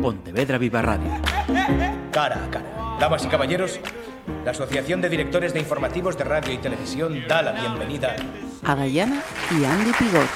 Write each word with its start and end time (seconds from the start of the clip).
Pontevedra 0.00 0.58
Viva 0.58 0.80
Radio. 0.82 1.10
Cara 2.10 2.44
a 2.44 2.50
cara. 2.50 2.96
Damas 2.98 3.24
y 3.24 3.28
caballeros, 3.28 3.80
la 4.44 4.52
Asociación 4.52 5.00
de 5.00 5.08
Directores 5.08 5.52
de 5.52 5.60
Informativos 5.60 6.16
de 6.16 6.24
Radio 6.24 6.52
y 6.52 6.58
Televisión 6.58 7.22
da 7.28 7.42
la 7.42 7.52
bienvenida 7.52 8.16
a 8.64 8.74
Dayana 8.74 9.22
y 9.50 9.64
Andy 9.64 9.92
Pigot. 9.92 10.28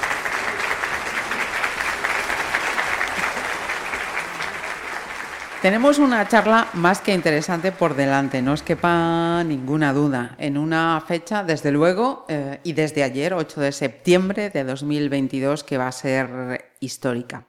Tenemos 5.61 5.97
una 5.97 6.27
charla 6.27 6.67
más 6.73 7.01
que 7.01 7.11
interesante 7.13 7.71
por 7.71 7.95
delante, 7.95 8.43
no 8.43 8.53
os 8.53 8.61
quepa 8.61 9.43
ninguna 9.43 9.93
duda. 9.93 10.35
En 10.37 10.59
una 10.59 11.03
fecha, 11.07 11.43
desde 11.43 11.71
luego, 11.71 12.25
eh, 12.29 12.59
y 12.63 12.73
desde 12.73 13.01
ayer, 13.01 13.33
8 13.33 13.61
de 13.61 13.71
septiembre 13.71 14.51
de 14.51 14.63
2022, 14.63 15.63
que 15.63 15.79
va 15.79 15.87
a 15.87 15.91
ser 15.91 16.71
histórica. 16.79 17.47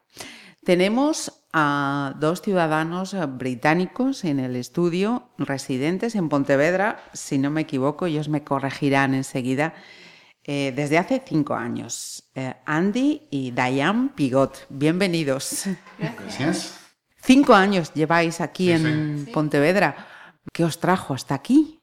Tenemos 0.65 1.46
a 1.59 2.13
dos 2.21 2.43
ciudadanos 2.43 3.17
británicos 3.39 4.25
en 4.25 4.41
el 4.41 4.57
estudio, 4.57 5.31
residentes 5.39 6.15
en 6.15 6.29
Pontevedra, 6.29 7.03
si 7.15 7.39
no 7.39 7.51
me 7.51 7.63
equivoco, 7.63 8.05
ellos 8.05 8.29
me 8.29 8.45
corregirán 8.45 9.15
enseguida, 9.15 9.73
eh, 10.45 10.75
desde 10.77 10.99
hace 10.99 11.23
cinco 11.27 11.55
años. 11.55 12.29
Eh, 12.35 12.53
Andy 12.67 13.23
y 13.31 13.53
Diane 13.53 14.11
Pigot, 14.15 14.67
bienvenidos. 14.69 15.65
Gracias. 15.99 16.79
Cinco 17.23 17.55
años 17.55 17.91
lleváis 17.95 18.43
aquí 18.43 18.71
en 18.71 19.27
Pontevedra. 19.33 20.07
¿Qué 20.53 20.63
os 20.63 20.79
trajo 20.79 21.15
hasta 21.15 21.35
aquí? 21.35 21.81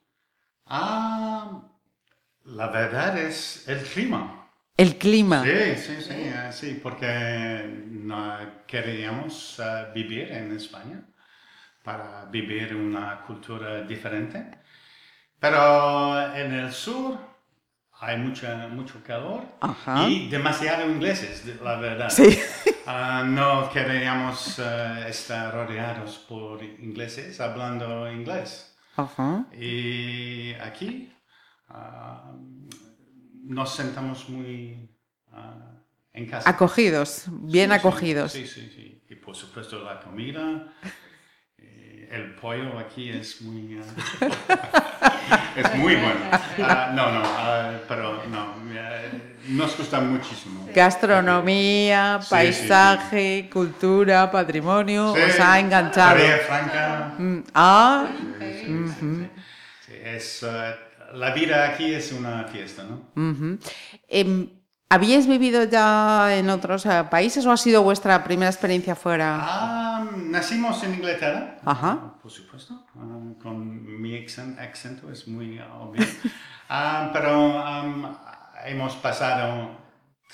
Ah, 0.66 1.62
la 2.44 2.68
verdad 2.68 3.18
es 3.18 3.66
el 3.66 3.82
clima. 3.82 4.43
El 4.76 4.98
clima. 4.98 5.44
Sí, 5.44 5.76
sí, 5.76 6.02
sí, 6.02 6.14
eh, 6.14 6.48
sí, 6.50 6.80
porque 6.82 7.86
no 7.90 8.36
queríamos 8.66 9.60
eh, 9.60 9.86
vivir 9.94 10.32
en 10.32 10.56
España 10.56 11.00
para 11.84 12.24
vivir 12.24 12.74
una 12.74 13.20
cultura 13.20 13.82
diferente. 13.82 14.50
Pero 15.38 16.34
en 16.34 16.54
el 16.54 16.72
sur 16.72 17.16
hay 18.00 18.18
mucha, 18.18 18.66
mucho 18.66 19.00
calor 19.04 19.42
y 20.08 20.28
demasiado 20.28 20.90
ingleses, 20.90 21.44
la 21.62 21.76
verdad. 21.76 22.10
Sí. 22.10 22.38
Ah, 22.86 23.22
no 23.26 23.70
queríamos 23.70 24.58
eh, 24.58 25.06
estar 25.08 25.54
rodeados 25.54 26.18
por 26.18 26.62
ingleses 26.62 27.40
hablando 27.40 28.12
inglés. 28.12 28.76
Y 29.58 30.52
aquí 30.60 31.10
ah, 31.70 32.30
nos 33.44 33.74
sentamos 33.74 34.28
muy 34.28 34.88
ah, 35.32 35.82
en 36.12 36.26
casa. 36.26 36.48
Acogidos, 36.48 37.26
bien 37.28 37.72
acogidos. 37.72 38.32
Sí, 38.32 38.46
sí, 38.46 38.70
sí. 38.74 39.02
Y 39.08 39.14
por 39.16 39.36
supuesto 39.36 39.82
la 39.82 40.00
comida. 40.00 40.72
El 42.10 42.34
pollo 42.36 42.78
aquí 42.78 43.10
es 43.10 43.40
muy... 43.42 43.76
es 45.56 45.74
muy 45.74 45.96
bueno. 45.96 46.20
no, 46.94 47.10
no, 47.10 47.22
pero 47.88 48.22
no, 48.26 48.54
nos 49.48 49.76
gusta 49.76 50.00
muchísimo. 50.00 50.68
Gastronomía, 50.72 52.20
paisaje, 52.30 53.50
cultura, 53.52 54.30
patrimonio, 54.30 55.12
os 55.12 55.40
ha 55.40 55.58
enganchado. 55.58 56.20
Franca. 56.46 57.14
Mm, 57.18 57.38
ah, 57.52 58.06
es, 59.88 60.42
eh, 60.42 60.76
la 61.14 61.32
vida 61.32 61.68
aquí 61.70 61.92
es 61.92 62.12
una 62.12 62.44
fiesta, 62.44 62.84
¿no? 62.84 63.58
Em, 64.08 64.48
¿Habíais 64.90 65.26
vivido 65.26 65.64
ya 65.64 66.36
en 66.36 66.50
otros 66.50 66.86
eh, 66.86 67.04
países 67.10 67.44
o 67.46 67.50
ha 67.50 67.56
sido 67.56 67.82
vuestra 67.82 68.22
primera 68.22 68.50
experiencia 68.50 68.94
fuera? 68.94 69.38
Ah, 69.40 70.06
nacimos 70.16 70.84
en 70.84 70.94
Inglaterra. 70.94 71.56
Ajá. 71.64 72.16
Por 72.22 72.30
supuesto. 72.30 72.86
Ah, 72.94 73.18
con 73.42 74.00
mi 74.00 74.16
acento 74.16 75.10
es 75.10 75.26
muy 75.26 75.58
obvio. 75.58 76.04
Ah, 76.66 77.10
pero 77.12 77.62
hemos 78.64 78.96
pasado 78.96 79.76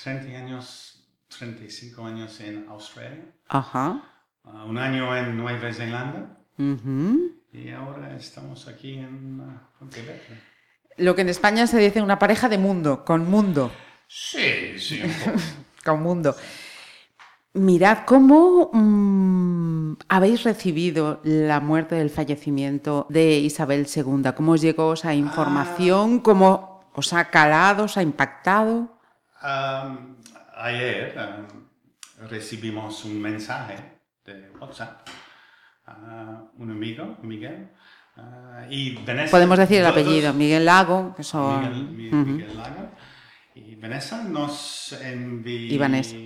30 0.00 0.38
años, 0.38 1.10
35 1.36 2.06
años 2.06 2.40
en 2.40 2.68
Australia. 2.68 3.24
Ajá. 3.48 4.00
Ah, 4.44 4.64
un 4.64 4.78
año 4.78 5.14
en 5.16 5.36
Nueva 5.36 5.72
Zelanda. 5.72 6.38
Y 7.52 7.70
ahora 7.70 8.14
estamos 8.14 8.68
aquí 8.68 8.98
en 8.98 9.42
Pontevedra. 9.76 10.36
Lo 11.00 11.14
que 11.14 11.22
en 11.22 11.30
España 11.30 11.66
se 11.66 11.78
dice 11.78 12.02
una 12.02 12.18
pareja 12.18 12.48
de 12.48 12.58
mundo, 12.58 13.04
con 13.04 13.28
mundo. 13.28 13.72
Sí, 14.06 14.78
sí, 14.78 15.00
un 15.02 15.12
poco. 15.12 15.38
con 15.84 16.02
mundo. 16.02 16.36
Mirad, 17.54 18.04
¿cómo 18.04 18.70
mm, 18.72 19.94
habéis 20.08 20.44
recibido 20.44 21.20
la 21.24 21.60
muerte 21.60 21.96
del 21.96 22.10
fallecimiento 22.10 23.06
de 23.08 23.38
Isabel 23.38 23.88
II? 23.92 24.30
¿Cómo 24.36 24.52
os 24.52 24.60
llegó 24.60 24.92
esa 24.92 25.14
información? 25.14 26.18
Ah. 26.18 26.22
¿Cómo 26.22 26.90
os 26.92 27.12
ha 27.12 27.24
calado, 27.30 27.84
os 27.84 27.96
ha 27.96 28.02
impactado? 28.02 28.98
ayer 30.56 31.14
recibimos 32.28 33.06
un 33.06 33.22
mensaje 33.22 34.00
de 34.22 34.50
WhatsApp 34.60 35.08
a 35.86 36.44
un 36.58 36.70
amigo, 36.70 37.16
Miguel, 37.22 37.70
ah, 38.16 38.66
y 38.68 38.90
Podemos 39.30 39.58
decir 39.58 39.80
el 39.80 39.86
apellido, 39.86 40.32
Miguel 40.32 40.64
Lago, 40.64 41.14
que 41.16 41.22
son... 41.22 41.96
Miguel, 41.96 42.56
Lago. 42.56 42.90
Y 43.54 43.74
Vanessa 43.76 44.22
nos 44.24 44.92
envió... 45.02 45.74
Y 45.74 45.78
Vanessa. 45.78 46.16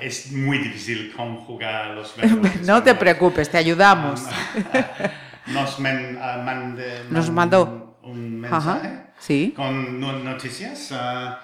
Es 0.00 0.32
muy 0.32 0.58
difícil 0.58 1.12
conjugar 1.14 1.94
los 1.94 2.16
verbos. 2.16 2.60
no 2.62 2.82
te 2.82 2.94
preocupes, 2.94 3.50
te 3.50 3.58
ayudamos. 3.58 4.22
nos, 5.48 5.78
ah, 5.80 6.74
nos 7.10 7.30
mandó 7.30 7.98
un 8.02 8.40
mensaje 8.40 9.06
¿Sí? 9.18 9.52
con 9.54 10.00
noticias. 10.00 10.92
ah, 10.92 11.40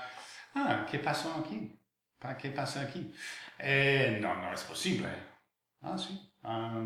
ah 0.54 0.86
¿qué 0.90 0.98
pasó 0.98 1.44
aquí? 1.44 1.78
¿Qué 2.38 2.50
pasa 2.50 2.82
aquí? 2.82 3.12
Eh, 3.58 4.18
no, 4.20 4.34
no 4.34 4.52
es 4.52 4.62
posible. 4.62 5.08
Ah, 5.82 5.96
sí. 5.98 6.31
Ah, 6.44 6.82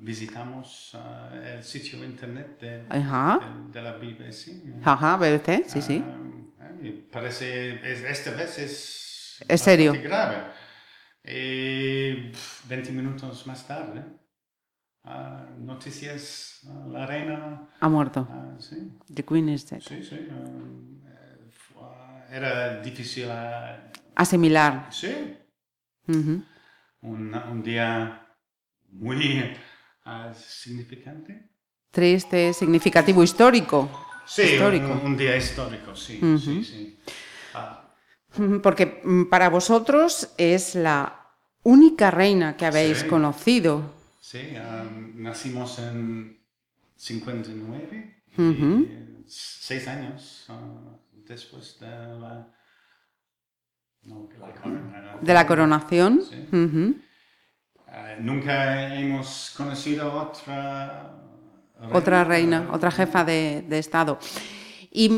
visitamos 0.00 0.96
el 1.32 1.62
sitio 1.64 2.04
internet 2.04 2.60
de, 2.60 2.84
de, 2.84 3.82
la 3.82 3.92
BBC. 3.92 4.62
Ajá, 4.84 5.16
BBC, 5.16 5.64
sí, 5.66 5.82
sí. 5.82 6.04
Eh, 6.82 7.08
parece, 7.10 7.80
esta 8.08 8.30
vez 8.32 8.58
es 8.58 9.02
es 9.48 9.60
serio. 9.60 9.92
grave. 10.02 10.44
Y 11.24 12.32
20 12.68 12.92
minutos 12.92 13.46
más 13.46 13.66
tarde, 13.66 14.04
ah, 15.04 15.46
noticias, 15.58 16.60
ah, 16.66 16.86
la 16.88 17.06
reina... 17.06 17.68
Ha 17.80 17.88
muerto. 17.88 18.28
Sí. 18.58 18.92
The 19.12 19.24
Queen 19.24 19.48
is 19.48 19.68
dead. 19.68 19.80
Sí, 19.80 20.02
sí. 20.02 20.28
era 22.30 22.80
difícil 22.80 23.28
asimilar. 24.14 24.88
Sí. 24.90 25.36
un, 26.06 26.44
un, 27.02 27.62
día 27.62 28.21
muy 28.92 29.56
significante. 30.34 31.50
Triste, 31.90 32.52
significativo, 32.52 33.22
histórico. 33.22 33.88
Sí, 34.26 34.42
histórico. 34.42 35.00
Un, 35.04 35.16
día 35.16 35.36
histórico, 35.36 35.94
sí. 35.94 36.18
sí, 36.38 36.64
sí. 36.64 36.98
Porque 38.62 39.02
mm, 39.04 39.24
para 39.24 39.50
vosotros 39.50 40.32
es 40.38 40.74
la 40.74 41.34
única 41.64 42.10
reina 42.10 42.56
que 42.56 42.64
habéis 42.64 43.04
conocido. 43.04 43.92
Sí, 44.20 44.54
nacimos 45.16 45.78
en 45.78 46.40
59, 46.96 48.22
seis 49.26 49.88
años 49.88 50.46
ah, 50.48 50.96
después 51.26 51.78
de 51.80 51.86
la, 51.88 52.48
de 55.20 55.34
la 55.34 55.46
coronación. 55.46 56.22
Ah, 56.52 57.11
nunca 58.20 58.94
hemos 58.94 59.52
conocido 59.56 60.12
otra 60.12 61.12
reina. 61.78 61.96
Otra 61.98 62.24
reina, 62.24 62.68
otra 62.72 62.90
jefa 62.90 63.24
de, 63.24 63.66
Estado. 63.70 64.18
Y 64.90 65.10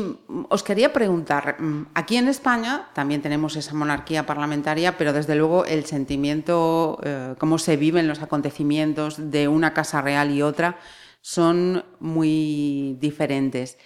os 0.49 0.63
quería 0.63 0.93
preguntar, 0.93 1.57
aquí 1.93 2.15
en 2.15 2.29
España 2.29 2.89
también 2.93 3.21
tenemos 3.21 3.55
esa 3.55 3.73
monarquía 3.73 4.25
parlamentaria, 4.25 4.97
pero 4.97 5.11
desde 5.11 5.35
luego 5.35 5.65
el 5.65 5.85
sentimiento, 5.85 6.97
eh, 7.03 7.35
cómo 7.37 7.57
se 7.57 7.75
viven 7.75 8.07
los 8.07 8.21
acontecimientos 8.21 9.31
de 9.31 9.47
una 9.49 9.73
casa 9.73 10.01
real 10.01 10.31
y 10.31 10.41
otra, 10.41 10.77
son 11.19 11.83
muy 11.99 12.97
diferentes. 13.01 13.77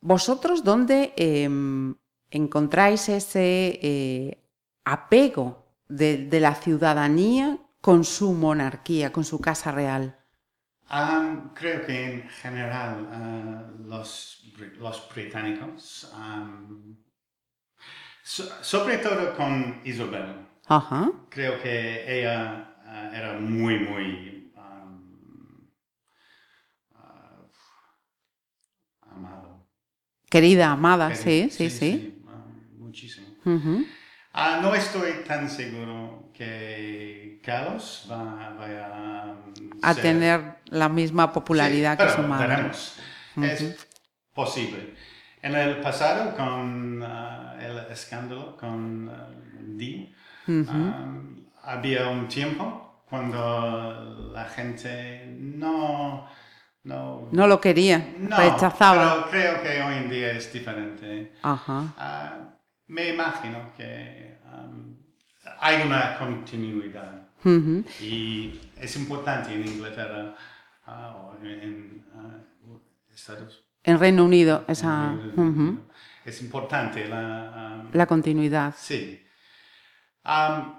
¿Vosotros 0.00 0.64
dónde 0.64 1.12
em, 1.16 1.94
encontráis 2.30 3.08
ese 3.08 3.78
eh, 3.82 4.42
apego 4.84 5.67
de 5.88 6.40
la 6.40 6.54
ciudadanía 6.54 7.58
con 7.80 8.04
su 8.04 8.32
monarquía, 8.32 9.12
con 9.12 9.24
su 9.24 9.40
casa 9.40 9.72
real? 9.72 10.18
creo 11.54 11.84
que 11.84 12.12
en 12.12 12.28
general 12.28 13.74
uh, 13.78 13.88
los, 13.88 14.42
los, 14.78 15.08
británicos, 15.14 16.10
sobre 18.22 18.98
todo 18.98 19.36
con 19.36 19.82
Isabel, 19.84 20.48
Ajá. 20.66 21.10
Creo 21.30 21.62
que 21.62 22.20
ella 22.20 22.76
ah, 22.84 23.10
era 23.14 23.38
muy, 23.38 23.78
muy 23.78 24.52
um, 24.54 25.66
amado. 29.00 29.66
Querida, 30.28 30.72
amada, 30.72 31.14
sí, 31.14 31.48
sí, 31.50 31.70
sí. 31.70 32.22
muchísimo. 32.76 33.28
Ah, 34.40 34.60
no 34.62 34.72
estoy 34.74 35.24
tan 35.26 35.50
seguro 35.50 36.30
que 36.32 37.40
Carlos 37.44 38.06
va, 38.10 38.54
vaya 38.56 38.86
a, 38.86 39.34
A 39.82 39.94
ser- 39.94 40.02
tener 40.02 40.40
la 40.66 40.88
misma 40.88 41.32
popularidad 41.32 41.92
Sí, 41.92 41.96
que 41.98 42.04
pero 42.04 42.16
su 42.16 42.22
madre. 42.28 42.46
veremos. 42.48 42.98
Es 43.42 43.86
posible. 44.32 44.94
En 45.42 45.54
el 45.56 45.80
pasado, 45.80 46.36
con 46.36 47.02
ah, 47.02 47.56
el 47.60 47.78
escándalo 47.90 48.56
con 48.56 49.08
ah, 49.12 49.28
Di, 49.60 50.14
había 51.64 52.06
un 52.08 52.28
tiempo 52.28 53.02
cuando 53.10 54.30
la 54.34 54.44
gente 54.44 55.26
no... 55.36 56.28
No, 56.84 57.28
No 57.32 57.46
lo 57.48 57.60
quería, 57.60 58.14
no, 58.18 58.36
rechazaba. 58.36 59.26
pero 59.30 59.30
creo 59.30 59.62
que 59.62 59.82
hoy 59.82 59.94
en 59.96 60.08
día 60.08 60.30
es 60.30 60.50
diferente. 60.52 61.32
Ajá. 61.42 61.82
Me 62.88 63.10
imagino 63.10 63.72
que 63.76 64.38
um, 64.44 64.96
hay 65.60 65.82
una 65.86 66.18
continuidad 66.18 67.28
y 68.00 68.60
es 68.76 68.96
importante 68.96 69.54
en 69.54 69.66
Inglaterra 69.66 70.34
ah, 70.86 71.16
o 71.16 71.44
en 71.44 72.04
ah, 72.14 72.38
Estados 73.14 73.64
En 73.84 73.98
Reino 73.98 74.24
Unido, 74.24 74.64
esa, 74.66 75.14
Es 76.24 76.42
importante 76.42 77.06
la... 77.08 77.82
um, 77.84 77.90
la 77.92 78.06
continuidad. 78.06 78.74
sí. 78.76 79.24
Um, 80.24 80.74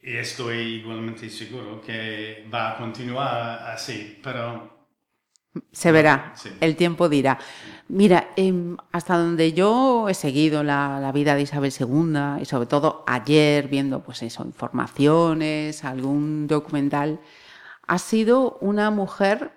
y 0.00 0.16
estoy 0.16 0.80
igualmente 0.80 1.30
seguro 1.30 1.80
que 1.80 2.46
va 2.52 2.72
a 2.72 2.76
continuar 2.76 3.70
así, 3.70 4.20
pero 4.22 4.73
Se 5.72 5.92
verá, 5.92 6.32
Sí. 6.36 6.50
el 6.60 6.76
tiempo 6.76 7.08
dirá. 7.08 7.38
Mira, 7.88 8.28
em, 8.36 8.76
hasta 8.92 9.16
donde 9.18 9.52
yo 9.52 10.08
he 10.08 10.14
seguido 10.14 10.62
la, 10.64 10.98
la 11.00 11.12
vida 11.12 11.34
de 11.34 11.42
Isabel 11.42 11.72
II 11.78 12.40
y 12.42 12.44
sobre 12.44 12.66
todo 12.66 13.04
ayer 13.06 13.68
viendo 13.68 14.00
pues 14.02 14.22
eso, 14.22 14.42
informaciones, 14.44 15.84
algún 15.84 16.46
documental, 16.46 17.20
ha 17.86 17.98
sido 17.98 18.58
una 18.60 18.90
mujer 18.90 19.52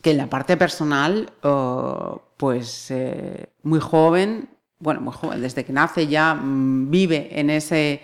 que 0.00 0.12
en 0.12 0.16
la 0.18 0.28
parte 0.28 0.56
personal, 0.56 1.30
oh, 1.42 2.22
pues 2.36 2.90
eh, 2.90 3.50
muy 3.62 3.80
joven, 3.80 4.48
bueno, 4.78 5.00
muy 5.02 5.12
joven, 5.12 5.42
desde 5.42 5.64
que 5.64 5.72
nace 5.72 6.06
ya 6.06 6.34
mm, 6.34 6.90
vive 6.90 7.28
en 7.38 7.50
ese, 7.50 8.00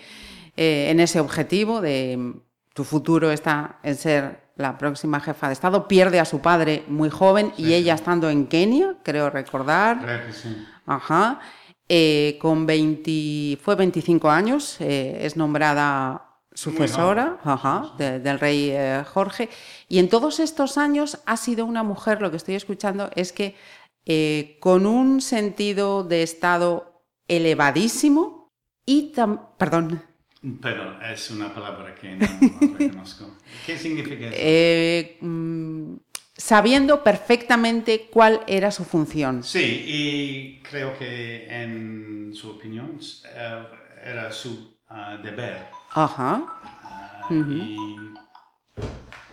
eh, 0.56 0.88
en 0.90 1.00
ese 1.00 1.20
objetivo 1.20 1.80
de 1.80 2.16
mm, 2.18 2.40
tu 2.74 2.84
futuro 2.84 3.30
está 3.30 3.78
en 3.82 3.94
ser 3.94 4.45
la 4.56 4.78
próxima 4.78 5.20
jefa 5.20 5.48
de 5.48 5.52
Estado, 5.52 5.86
pierde 5.86 6.18
a 6.18 6.24
su 6.24 6.40
padre 6.40 6.84
muy 6.88 7.10
joven 7.10 7.52
y 7.56 7.74
ella 7.74 7.94
estando 7.94 8.28
en 8.30 8.46
Kenia, 8.46 8.96
creo 9.02 9.30
recordar, 9.30 10.00
creo 10.02 10.26
que 10.26 10.32
sí. 10.32 10.66
Ajá. 10.86 11.40
Eh, 11.88 12.36
con 12.40 12.66
20, 12.66 13.58
fue 13.62 13.76
25 13.76 14.28
años, 14.30 14.76
eh, 14.80 15.18
es 15.22 15.36
nombrada 15.36 16.22
sucesora 16.52 17.38
ajá, 17.44 17.92
de- 17.98 18.18
del 18.18 18.40
rey 18.40 18.70
eh, 18.72 19.04
Jorge. 19.12 19.48
Y 19.88 19.98
en 19.98 20.08
todos 20.08 20.40
estos 20.40 20.78
años 20.78 21.20
ha 21.26 21.36
sido 21.36 21.64
una 21.66 21.82
mujer, 21.82 22.22
lo 22.22 22.30
que 22.30 22.38
estoy 22.38 22.54
escuchando 22.56 23.10
es 23.14 23.32
que 23.32 23.54
con 24.60 24.86
un 24.86 25.20
sentido 25.20 26.02
de 26.04 26.22
Estado 26.22 27.02
elevadísimo 27.28 28.52
y 28.86 29.12
perdón, 29.58 30.02
Pero 30.60 31.00
es 31.02 31.30
una 31.30 31.52
palabra 31.52 31.94
que 31.94 32.14
no, 32.14 32.26
no 32.60 32.76
reconozco. 32.78 33.36
¿Qué 33.64 33.76
significa 33.76 34.26
eso? 34.26 34.36
eh, 34.38 35.16
mm, 35.20 35.94
sabiendo 36.36 37.02
perfectamente 37.02 38.08
cuál 38.12 38.42
era 38.46 38.70
su 38.70 38.84
función. 38.84 39.42
Sí, 39.42 39.84
y 39.86 40.62
creo 40.62 40.96
que 40.98 41.46
en 41.48 42.32
su 42.34 42.50
opinión 42.50 42.98
eh, 43.34 43.64
era 44.04 44.30
su 44.30 44.76
ah, 44.88 45.18
deber. 45.22 45.66
Ajá. 45.90 46.44
Ah, 46.62 47.28
Y 47.30 47.86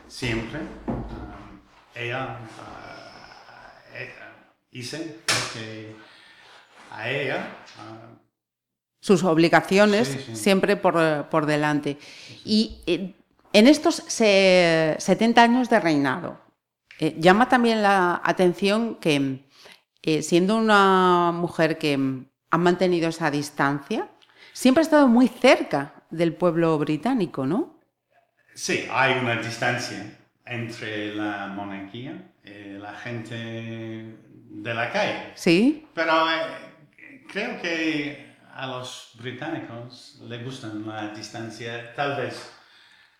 siempre 0.07 0.61
ah, 0.87 1.35
ella 1.93 2.39
eh, 3.93 4.13
hice 4.71 5.19
que 5.53 5.95
a 6.91 7.09
ella 7.09 7.47
sus 9.03 9.23
obligaciones 9.25 10.07
Sí, 10.07 10.19
sí. 10.27 10.35
siempre 10.37 10.77
por, 10.77 11.27
por 11.29 11.45
delante. 11.45 11.97
Y 12.45 12.77
eh, 12.87 13.13
en 13.51 13.67
estos 13.67 13.95
se- 14.07 14.95
70 14.97 15.43
años 15.43 15.69
de 15.69 15.79
reinado, 15.81 16.39
eh, 16.99 17.13
llama 17.19 17.49
también 17.49 17.81
la 17.83 18.21
atención 18.23 18.95
que, 18.95 19.43
eh, 20.03 20.21
siendo 20.21 20.55
una 20.55 21.31
mujer 21.33 21.77
que 21.77 21.99
ha 22.49 22.57
mantenido 22.57 23.09
esa 23.09 23.29
distancia, 23.29 24.07
siempre 24.53 24.79
ha 24.81 24.85
estado 24.87 25.09
muy 25.09 25.27
cerca 25.27 25.93
del 26.09 26.33
pueblo 26.33 26.77
británico, 26.79 27.45
¿no? 27.45 27.79
Sí, 28.55 28.87
hay 28.89 29.19
una 29.19 29.35
distancia 29.35 30.17
entre 30.45 31.13
la 31.13 31.47
monarquía 31.47 32.31
y 32.45 32.77
la 32.79 32.93
gente 32.93 33.35
de 33.35 34.73
la 34.73 34.91
calle. 34.93 35.31
Sí. 35.35 35.87
Pero 35.93 36.13
eh, 36.29 37.23
creo 37.27 37.61
que 37.61 38.32
a 38.55 38.67
los 38.67 39.11
británicos 39.15 40.19
les 40.27 40.43
gustan 40.43 40.85
la 40.87 41.09
distancia, 41.09 41.93
tal 41.95 42.17
vez. 42.17 42.51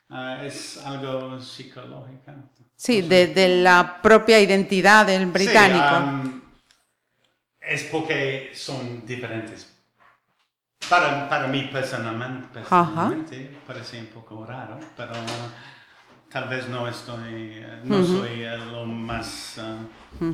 ah, 0.10 0.44
es 0.46 0.78
algo 0.86 1.40
psicológico. 1.40 2.32
Sí, 2.76 3.02
de, 3.02 3.28
de 3.28 3.62
la 3.64 4.02
propia 4.02 4.40
identidad 4.40 5.06
del 5.06 5.26
británico. 5.28 5.88
Sí, 5.88 5.96
am, 5.96 6.44
es 7.60 7.84
porque 7.86 8.52
son 8.54 9.06
diferentes. 9.06 9.70
Para, 10.90 11.30
para 11.30 11.48
mí 11.48 11.70
personalmente, 11.72 12.48
personalmente 12.54 13.58
parece 13.66 14.00
un 14.02 14.08
poco 14.08 14.46
raro, 14.46 14.78
pero 14.98 15.14
tal 16.30 16.50
vez 16.50 16.68
no 16.68 16.88
estoy, 16.88 17.54
eh, 17.56 17.80
no 17.86 18.04
soy 18.04 18.44
eh, 18.44 18.58
lo 18.58 18.86
más 18.86 19.58
ah, 19.60 19.78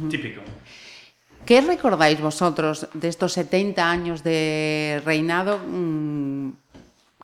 típico. 0.10 0.42
¿Qué 1.46 1.62
recordáis 1.62 2.22
vosotros 2.22 2.88
de 2.94 3.08
estos 3.08 3.34
70 3.34 3.90
años 3.90 4.24
de 4.24 5.02
reinado 5.04 5.60
mm, 5.60 6.52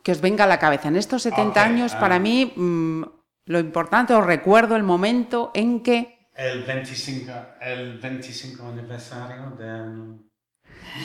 que 0.03 0.11
os 0.11 0.21
venga 0.21 0.45
a 0.45 0.47
la 0.47 0.59
cabeza? 0.59 0.87
En 0.87 0.95
estos 0.95 1.21
70 1.23 1.49
Ok, 1.49 1.57
años, 1.57 1.93
ah. 1.93 1.99
para 1.99 2.17
mí, 2.19 2.51
mm, 2.55 3.03
lo 3.45 3.59
importante, 3.59 4.13
os 4.13 4.25
recuerdo 4.25 4.75
el 4.75 4.83
momento 4.83 5.51
en 5.53 5.81
que... 5.83 6.29
El 6.33 6.63
25, 6.63 7.31
el 7.61 7.99
25 7.99 8.67
aniversario 8.67 9.51
del 9.51 10.17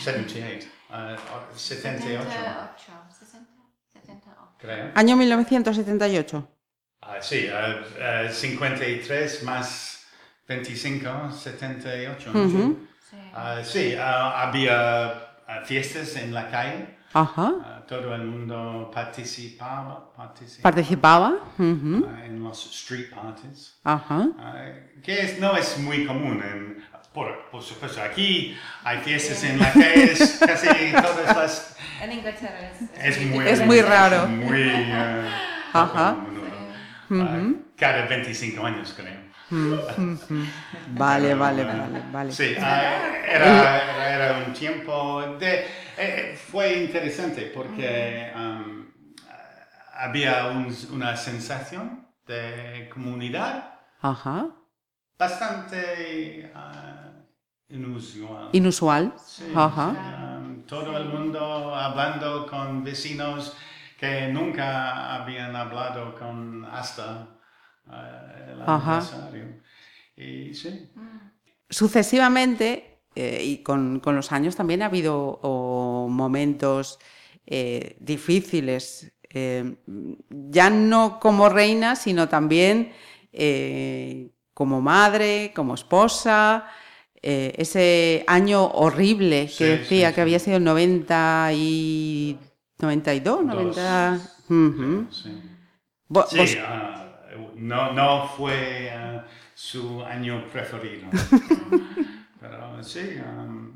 78, 0.00 0.67
ah, 0.90 1.17
78, 1.55 2.25
60, 3.12 3.47
78. 3.93 4.55
creo. 4.59 4.90
Año 4.95 5.17
1978. 5.17 6.49
Ah, 7.02 7.17
sí, 7.21 7.47
ah, 7.52 7.83
ah, 8.00 8.29
53 8.31 9.43
más 9.45 10.07
25, 10.49 11.31
78. 11.33 12.33
¿no? 12.33 12.43
Ujú. 12.45 12.89
Sí. 13.11 13.17
Sí, 13.64 13.97
ah, 13.99 14.43
había 14.43 15.09
ah, 15.49 15.61
fiestas 15.64 16.17
en 16.17 16.33
la 16.33 16.49
calle, 16.49 16.97
Ajá. 17.12 17.83
todo 17.88 18.14
el 18.14 18.23
mundo 18.25 18.90
participaba, 18.95 20.12
participaba 20.17 20.62
Participaba. 20.75 21.35
Ah, 21.59 22.25
en 22.25 22.40
los 22.43 22.67
street 22.67 23.11
parties, 23.14 23.79
Ajá. 23.85 24.29
que 25.02 25.21
es- 25.23 25.40
no 25.40 25.57
es 25.57 25.76
muy 25.79 26.07
común. 26.07 26.40
En, 26.43 26.85
por, 27.12 27.50
por 27.50 27.61
supuesto, 27.62 28.00
aquí 28.00 28.57
hay 28.85 28.99
fiestas 28.99 29.43
en 29.43 29.59
la 29.59 29.73
calle, 29.73 30.12
es 30.12 30.38
casi 30.47 30.69
todas 30.93 31.37
las... 31.37 31.76
En 32.00 32.12
Inglaterra 32.12 32.71
es, 33.02 33.17
Es 33.19 33.26
muy, 33.26 33.49
Es 33.49 33.67
muy 33.67 33.81
raro. 33.83 34.29
Muy, 34.29 34.62
eh, 34.62 35.29
Ajá. 35.73 36.11
a 36.11 36.14
menudo. 36.14 36.47
Ah, 37.12 37.50
cada 37.76 38.07
25 38.07 38.64
años, 38.64 38.95
creo. 38.97 39.29
Vale, 39.50 41.35
vale, 41.35 41.64
vale, 41.64 42.02
vale. 42.12 42.33
Sí, 42.33 42.54
ah, 42.61 43.12
era, 43.26 44.14
era 44.14 44.45
un 44.47 44.52
tiempo 44.52 45.23
de... 45.38 45.66
eh, 45.97 46.38
fue 46.50 46.85
interesante 46.85 47.50
porque 47.54 48.33
um, 48.35 48.87
había 49.95 50.47
un- 50.47 50.75
una 50.92 51.16
sensación 51.16 52.07
de 52.26 52.88
comunidad 52.92 53.75
Ajá. 54.02 54.47
bastante 55.19 56.50
ah, 56.54 57.11
inusual. 57.69 58.49
Inusual. 58.52 59.12
Sí, 59.19 59.52
Ajá. 59.54 59.90
sí, 59.90 59.97
um, 60.47 60.62
todo 60.62 60.97
el 60.97 61.07
mundo 61.07 61.75
hablando 61.75 62.47
con 62.47 62.83
vecinos 62.85 63.57
que 63.99 64.28
nunca 64.28 65.14
habían 65.14 65.54
hablado 65.54 66.14
con 66.14 66.64
hasta 66.64 67.04
uh, 67.12 67.39
el 67.87 68.62
aniversario. 68.62 69.46
Y 70.16 70.54
sí, 70.54 70.90
Sucesivamente, 71.68 72.99
eh, 73.14 73.42
y 73.44 73.62
con, 73.62 74.00
con 74.00 74.16
los 74.16 74.32
años 74.32 74.56
también 74.56 74.82
ha 74.82 74.87
habido 74.87 75.38
o, 75.42 76.08
momentos 76.08 76.99
eh, 77.46 77.96
difíciles 78.00 79.12
eh, 79.32 79.76
ya 80.30 80.68
no 80.70 81.20
como 81.20 81.49
reina, 81.49 81.94
sino 81.94 82.28
también 82.28 82.92
eh, 83.32 84.30
como 84.54 84.80
madre, 84.80 85.52
como 85.54 85.75
esposa. 85.75 86.66
eh, 87.22 87.54
ese 87.58 88.25
año 88.26 88.64
horrible 88.66 89.46
que 89.46 89.76
Sí, 89.76 89.82
decía 89.82 90.08
sí, 90.08 90.14
que 90.14 90.14
sí. 90.16 90.20
había 90.22 90.38
sido 90.38 90.58
90 90.58 91.50
y 91.54 92.38
92, 92.78 93.44
90. 93.44 94.20
Ujú. 94.49 95.06
Sí. 95.12 95.30
Vo- 96.08 96.26
Sí, 96.26 96.37
vos- 96.38 96.58
ah, 96.66 97.10
no, 97.56 97.92
no 97.92 98.28
fue 98.28 98.90
ah, 98.94 99.25
su 99.54 100.02
año 100.04 100.44
preferido. 100.52 101.08
Pero 102.40 102.82
sí, 102.82 103.00
um, 103.25 103.70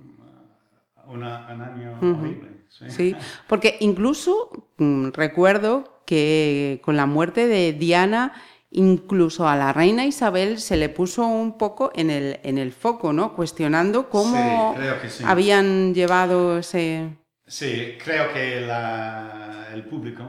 una- 1.06 1.46
un 1.52 1.60
año 1.60 1.98
horrible. 2.00 2.48
Sí. 2.68 2.90
Sí, 2.90 3.16
porque 3.46 3.76
incluso 3.80 4.50
mm, 4.78 5.10
recuerdo 5.12 6.02
que 6.06 6.80
con 6.84 6.96
la 6.96 7.06
muerte 7.06 7.46
de 7.46 7.72
Diana, 7.72 8.32
incluso 8.70 9.46
a 9.48 9.54
la 9.56 9.72
reina 9.72 10.04
Isabel 10.04 10.58
se 10.58 10.76
le 10.76 10.88
puso 10.88 11.24
un 11.26 11.56
poco 11.56 11.92
en 11.94 12.10
el, 12.10 12.40
en 12.42 12.58
el 12.58 12.72
foco, 12.72 13.12
¿no? 13.12 13.34
Cuestionando 13.34 14.08
cómo 14.08 14.74
Sí, 15.02 15.08
sí. 15.08 15.24
habían 15.26 15.94
llevado 15.94 16.58
ese... 16.58 17.10
Sí, 17.46 17.96
creo 18.02 18.32
que 18.32 18.62
la- 18.62 19.68
el 19.72 19.84
público 19.84 20.24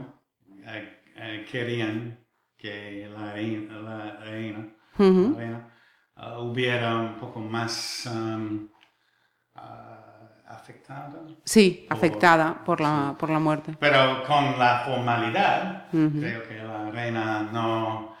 eh, 0.66 0.98
eh, 1.16 1.46
querían 1.50 2.18
que 2.70 3.08
la 3.08 3.32
reina, 3.32 3.74
la 3.78 4.16
reina, 4.24 4.66
Ujú. 4.98 5.32
la 5.32 5.38
reina, 5.38 5.68
ah, 6.16 6.38
hubiera 6.38 6.96
un 6.96 7.14
poco 7.18 7.38
más 7.40 8.08
um, 8.12 8.68
ah, 9.54 10.28
afectada. 10.48 11.12
Sí, 11.44 11.86
Por- 11.88 11.96
afectada 11.96 12.64
por 12.64 12.80
la, 12.80 13.14
por 13.18 13.30
la 13.30 13.38
muerte. 13.38 13.76
Pero 13.78 14.22
con 14.24 14.58
la 14.58 14.80
formalidad, 14.84 15.86
creo 15.90 16.42
que 16.48 16.56
la 16.62 16.90
reina 16.90 17.42
no, 17.52 18.14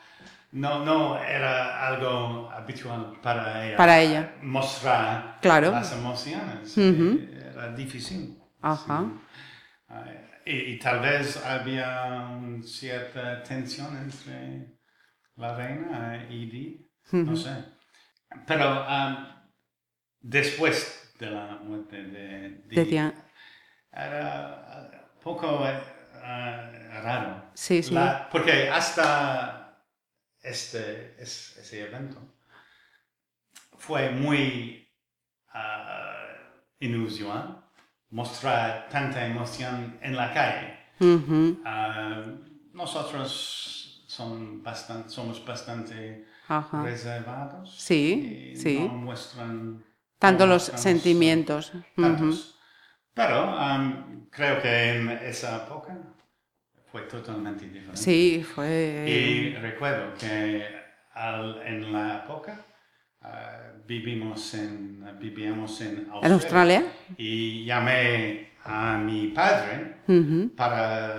no, 0.52 0.84
no 0.84 1.18
era 1.18 1.86
algo 1.88 2.50
habitual 2.52 3.14
para 3.22 3.66
ella. 3.66 3.76
Para 3.76 4.00
ella. 4.00 4.34
Mostrar 4.42 5.38
Claro. 5.40 5.70
las 5.72 5.92
emociones. 5.92 6.76
Eh, 6.78 7.50
Era 7.52 7.72
difícil. 7.74 8.38
Ajá. 8.62 9.04
Sí. 9.88 9.92
Y, 10.46 10.74
y 10.74 10.78
tal 10.78 11.00
vez 11.00 11.44
había 11.44 12.28
una 12.40 12.62
cierta 12.62 13.42
tensión 13.42 13.96
entre 13.96 14.78
la 15.36 15.56
reina 15.56 16.26
y 16.30 16.46
Di, 16.46 16.90
no 17.12 17.34
sé. 17.36 17.64
Pero 18.46 18.64
ah, 18.66 19.50
después 20.20 21.12
de 21.18 21.30
la 21.30 21.56
muerte 21.56 22.02
de 22.02 22.48
Di, 22.68 22.76
Decía, 22.76 23.12
era 23.92 25.00
un 25.16 25.20
poco 25.20 25.66
eh, 25.66 25.80
ah, 26.22 26.70
raro. 27.02 27.50
Sí, 27.54 27.82
sí. 27.82 27.92
La- 27.94 28.28
porque 28.30 28.68
hasta 28.70 29.84
este, 30.42 31.20
es- 31.20 31.56
ese 31.58 31.82
evento 31.88 32.36
fue 33.78 34.10
muy 34.10 34.88
ah, 35.52 36.24
inusual 36.78 37.64
mostrar 38.16 38.88
tanta 38.88 39.26
emoción 39.26 39.98
en 40.00 40.16
la 40.16 40.32
calle. 40.32 40.68
Ah, 41.64 42.24
nosotros 42.72 44.04
son 44.06 44.62
somos 45.08 45.44
bastante 45.44 46.24
ajá. 46.48 46.82
reservados. 46.82 47.74
Sí, 47.78 48.52
y 48.54 48.56
sí. 48.56 48.78
No 48.80 48.94
muestran 49.08 49.84
Tanto 50.18 50.46
no 50.46 50.54
los 50.54 50.62
sentimientos. 50.64 51.72
tantos. 51.94 52.58
Pero 53.12 53.38
am, 53.68 54.28
creo 54.30 54.62
que 54.62 54.72
en 54.96 55.08
esa 55.10 55.48
época 55.64 55.92
fue 56.90 57.02
totalmente 57.02 57.64
diferente. 57.66 57.96
Sí, 57.96 58.42
fue... 58.54 58.72
Y 59.06 59.54
recuerdo 59.56 60.14
que 60.14 60.64
al- 61.12 61.60
en 61.66 61.92
la 61.92 62.24
época 62.24 62.64
ah, 63.26 63.72
vivimos 63.86 64.54
en, 64.54 65.04
vivíamos 65.18 65.80
en 65.80 66.08
Australia. 66.10 66.26
¿En 66.26 66.32
Australia? 66.32 66.86
Y 67.18 67.64
llamé 67.64 68.52
a 68.64 68.96
mi 68.98 69.28
padre 69.28 69.96
para 70.56 71.16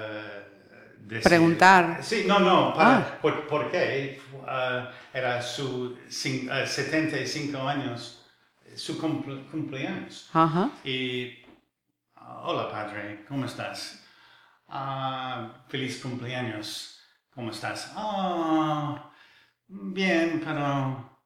decir- 1.00 1.24
Preguntar. 1.24 2.00
Sí, 2.02 2.26
no, 2.28 2.40
no, 2.40 2.74
para, 2.74 2.98
Ah. 2.98 3.18
por, 3.22 3.48
por 3.48 3.72
qué 3.72 4.20
ah, 4.48 4.90
era 5.14 5.42
su 5.42 5.98
cin- 6.10 6.50
ah, 6.52 6.66
75 6.66 7.60
años, 7.68 8.26
su 8.76 9.00
cumple- 9.00 9.46
cumpleaños. 9.50 10.30
Ajá. 10.34 10.70
Y, 10.84 11.32
hola 12.44 12.70
padre, 12.70 13.24
¿cómo 13.28 13.46
estás? 13.46 14.04
Feliz 15.70 16.00
cumpleaños, 16.02 17.00
¿cómo 17.34 17.52
estás? 17.52 17.92
Ah, 17.96 19.10
bien, 19.68 20.42
pero 20.44 21.17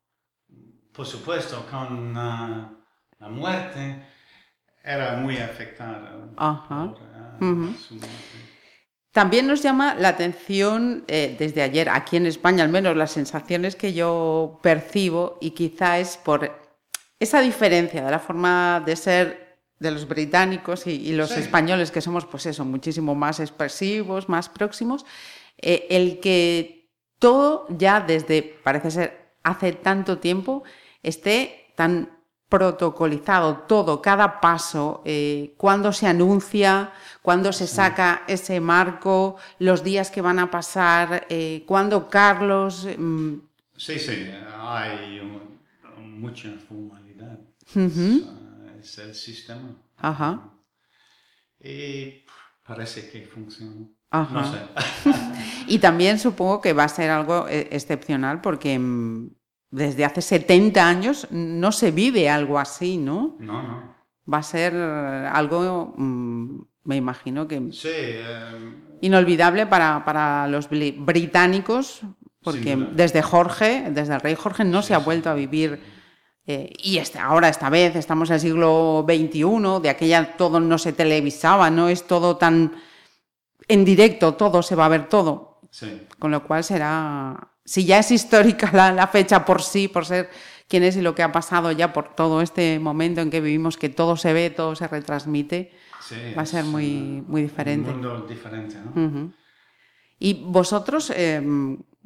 por 0.94 1.06
supuesto 1.06 1.66
con 1.70 2.14
ah, 2.18 2.72
la 3.20 3.30
muerte 3.30 4.06
era 4.84 5.14
muy 5.18 5.38
afectada. 5.38 6.30
Ajá. 6.38 6.88
por, 6.94 7.00
ah, 7.16 7.38
Ujú. 7.40 7.74
su 7.78 7.96
muerte. 7.96 8.18
También 9.12 9.46
nos 9.46 9.62
llama 9.62 9.94
la 9.96 10.10
atención 10.10 11.04
eh, 11.08 11.36
desde 11.38 11.62
ayer, 11.62 11.90
aquí 11.90 12.16
en 12.16 12.26
España 12.26 12.64
al 12.64 12.70
menos, 12.70 12.96
las 12.96 13.12
sensaciones 13.12 13.76
que 13.76 13.92
yo 13.94 14.60
percibo 14.64 15.38
y 15.42 15.52
quizá 15.52 16.00
es 16.00 16.16
por 16.18 16.50
esa 17.20 17.42
diferencia 17.42 18.04
de 18.06 18.10
la 18.12 18.20
forma 18.20 18.82
de 18.86 18.96
ser 18.96 19.58
de 19.80 19.92
los 19.92 20.08
británicos 20.08 20.88
y, 20.88 20.92
y 20.92 21.14
los 21.14 21.30
Sí. 21.32 21.40
españoles, 21.42 21.92
que 21.92 22.02
somos 22.02 22.26
pues 22.26 22.46
eso, 22.46 22.64
muchísimo 22.64 23.14
más 23.16 23.40
expresivos, 23.40 24.30
más 24.30 24.48
próximos, 24.48 25.06
eh, 25.58 25.88
el 25.90 26.20
que 26.20 26.90
todo 27.20 27.66
ya 27.70 28.00
desde, 28.00 28.42
parece 28.64 28.92
ser, 28.92 29.34
hace 29.44 29.74
tanto 29.74 30.20
tiempo, 30.20 30.64
esté 31.04 31.74
tan 31.76 32.22
protocolizado 32.50 33.60
todo, 33.60 34.02
cada 34.02 34.42
paso, 34.42 35.02
eh, 35.06 35.54
cuándo 35.58 35.94
se 35.94 36.06
anuncia, 36.06 36.92
cuándo 37.22 37.54
se 37.54 37.66
saca 37.66 38.24
ese 38.28 38.60
marco, 38.60 39.38
los 39.58 39.86
días 39.86 40.12
que 40.12 40.20
van 40.20 40.38
a 40.38 40.52
pasar, 40.52 41.26
eh, 41.30 41.64
cuándo 41.66 42.10
Carlos... 42.10 42.88
mm, 42.98 43.36
Sí, 43.78 43.98
sí, 43.98 44.30
hay 44.60 45.22
mucha 45.98 46.50
formalidad. 46.68 47.40
Es 48.80 48.98
el 49.00 49.16
sistema. 49.16 49.76
Ajá. 49.98 50.54
Y 51.60 52.26
parece 52.64 53.10
que 53.10 53.26
funciona. 53.26 53.88
Ajá. 54.12 54.42
No 54.42 54.52
sé. 54.52 54.60
Y 55.68 55.80
también 55.80 56.20
supongo 56.20 56.60
que 56.60 56.74
va 56.74 56.84
a 56.84 56.90
ser 56.90 57.10
algo 57.10 57.48
eh, 57.48 57.70
excepcional 57.72 58.42
porque 58.42 58.78
mm, 58.78 59.30
desde 59.72 60.06
hace 60.06 60.22
70 60.22 60.86
años 60.86 61.28
no 61.32 61.72
se 61.72 61.92
vive 61.92 62.30
algo 62.30 62.60
así, 62.60 62.98
¿no? 62.98 63.36
no, 63.40 63.64
no. 63.64 63.92
Va 64.32 64.38
a 64.38 64.44
ser 64.44 64.74
eh, 64.76 65.30
algo, 65.32 65.94
mm, 65.98 66.62
me 66.84 66.96
imagino 66.96 67.48
que 67.48 67.72
Sí, 67.72 67.90
eh, 67.92 68.76
inolvidable 69.02 69.66
para, 69.66 70.06
para 70.06 70.48
los 70.48 70.70
británicos, 70.70 72.02
porque 72.44 72.76
desde 72.94 73.22
Jorge, 73.22 73.88
desde 73.92 74.14
el 74.14 74.22
rey 74.22 74.36
Jorge, 74.36 74.64
no 74.64 74.82
se 74.82 74.94
ha 74.94 75.00
vuelto 75.00 75.30
a 75.30 75.34
vivir. 75.34 75.80
eh, 76.46 76.72
y 76.78 76.98
este, 76.98 77.20
ahora, 77.20 77.50
esta 77.50 77.70
vez, 77.70 77.96
estamos 77.96 78.30
en 78.30 78.36
el 78.36 78.40
siglo 78.42 79.06
XXI, 79.08 79.82
de 79.82 79.90
aquella 79.90 80.38
todo 80.38 80.60
no 80.60 80.78
se 80.78 80.94
televisaba, 80.94 81.70
no 81.70 81.88
es 81.90 82.06
todo 82.06 82.38
tan 82.38 82.74
en 83.68 83.86
directo, 83.86 84.34
todo 84.34 84.62
se 84.62 84.76
va 84.76 84.86
a 84.86 84.90
ver 84.90 85.08
todo. 85.08 85.62
sí. 85.72 86.08
Con 86.20 86.32
lo 86.32 86.44
cual 86.46 86.64
será, 86.64 87.51
si 87.66 87.86
ya 87.86 88.00
es 88.00 88.12
histórica 88.12 88.70
la, 88.74 88.92
la 88.92 89.08
fecha 89.08 89.46
por 89.46 89.62
sí, 89.62 89.88
por 89.88 90.06
ser 90.06 90.30
quién 90.68 90.84
es 90.84 90.96
y 90.96 91.02
lo 91.02 91.14
que 91.14 91.22
ha 91.22 91.32
pasado 91.34 91.72
ya 91.74 91.92
por 91.92 92.16
todo 92.16 92.42
este 92.42 92.80
momento 92.80 93.20
en 93.20 93.30
que 93.30 93.42
vivimos, 93.42 93.78
que 93.78 93.90
todo 93.90 94.16
se 94.16 94.32
ve, 94.32 94.50
todo 94.50 94.74
se 94.76 94.88
retransmite, 94.88 95.72
sí, 96.00 96.16
va 96.38 96.44
a 96.44 96.46
ser 96.46 96.64
muy, 96.64 97.24
muy 97.28 97.42
diferente. 97.42 97.90
Un 97.90 97.96
mundo 97.98 98.26
diferente, 98.28 98.78
¿no? 98.96 99.34
Y 100.18 100.46
vosotros 100.46 101.12
eh, 101.16 101.42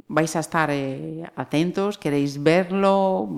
vais 0.07 0.35
a 0.35 0.39
estar 0.39 0.69
eh, 0.71 1.23
atentos, 1.35 1.97
queréis 1.97 2.41
verlo, 2.41 3.29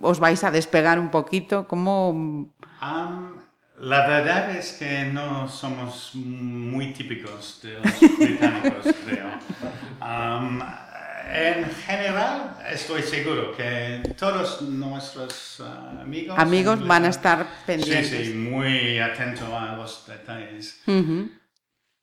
os 0.00 0.20
vais 0.20 0.44
a 0.44 0.50
despegar 0.50 0.98
un 0.98 1.10
poquito, 1.10 1.66
¿cómo? 1.66 2.52
La 3.80 4.06
verdad 4.06 4.56
es 4.56 4.72
que 4.72 5.04
no 5.04 5.48
somos 5.48 6.12
muy 6.14 6.92
típicos 6.92 7.60
de 7.62 7.80
los 7.80 8.18
británicos, 8.18 8.94
creo. 9.06 9.28
En 11.30 11.70
general, 11.86 12.56
estoy 12.70 13.02
seguro 13.02 13.56
que 13.56 14.02
todos 14.18 14.62
nuestros 14.62 15.60
ah, 15.64 16.00
amigos... 16.02 16.38
Amigos 16.38 16.86
van 16.86 17.04
a 17.04 17.08
estar 17.08 17.46
pendientes. 17.66 18.08
Sí, 18.10 18.24
sí, 18.26 18.34
muy 18.34 18.98
atentos 18.98 19.48
a 19.52 19.76
los 19.76 20.06
detalles. 20.06 20.80
Ujú. 20.86 21.30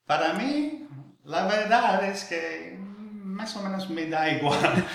Para 0.05 0.34
mí, 0.34 0.88
la 1.24 1.48
verdad 1.48 2.03
es 2.05 2.25
que 2.25 2.77
más 2.79 3.55
o 3.58 3.63
menos 3.63 3.89
me 3.89 4.05
da 4.08 4.29
igual. 4.29 4.86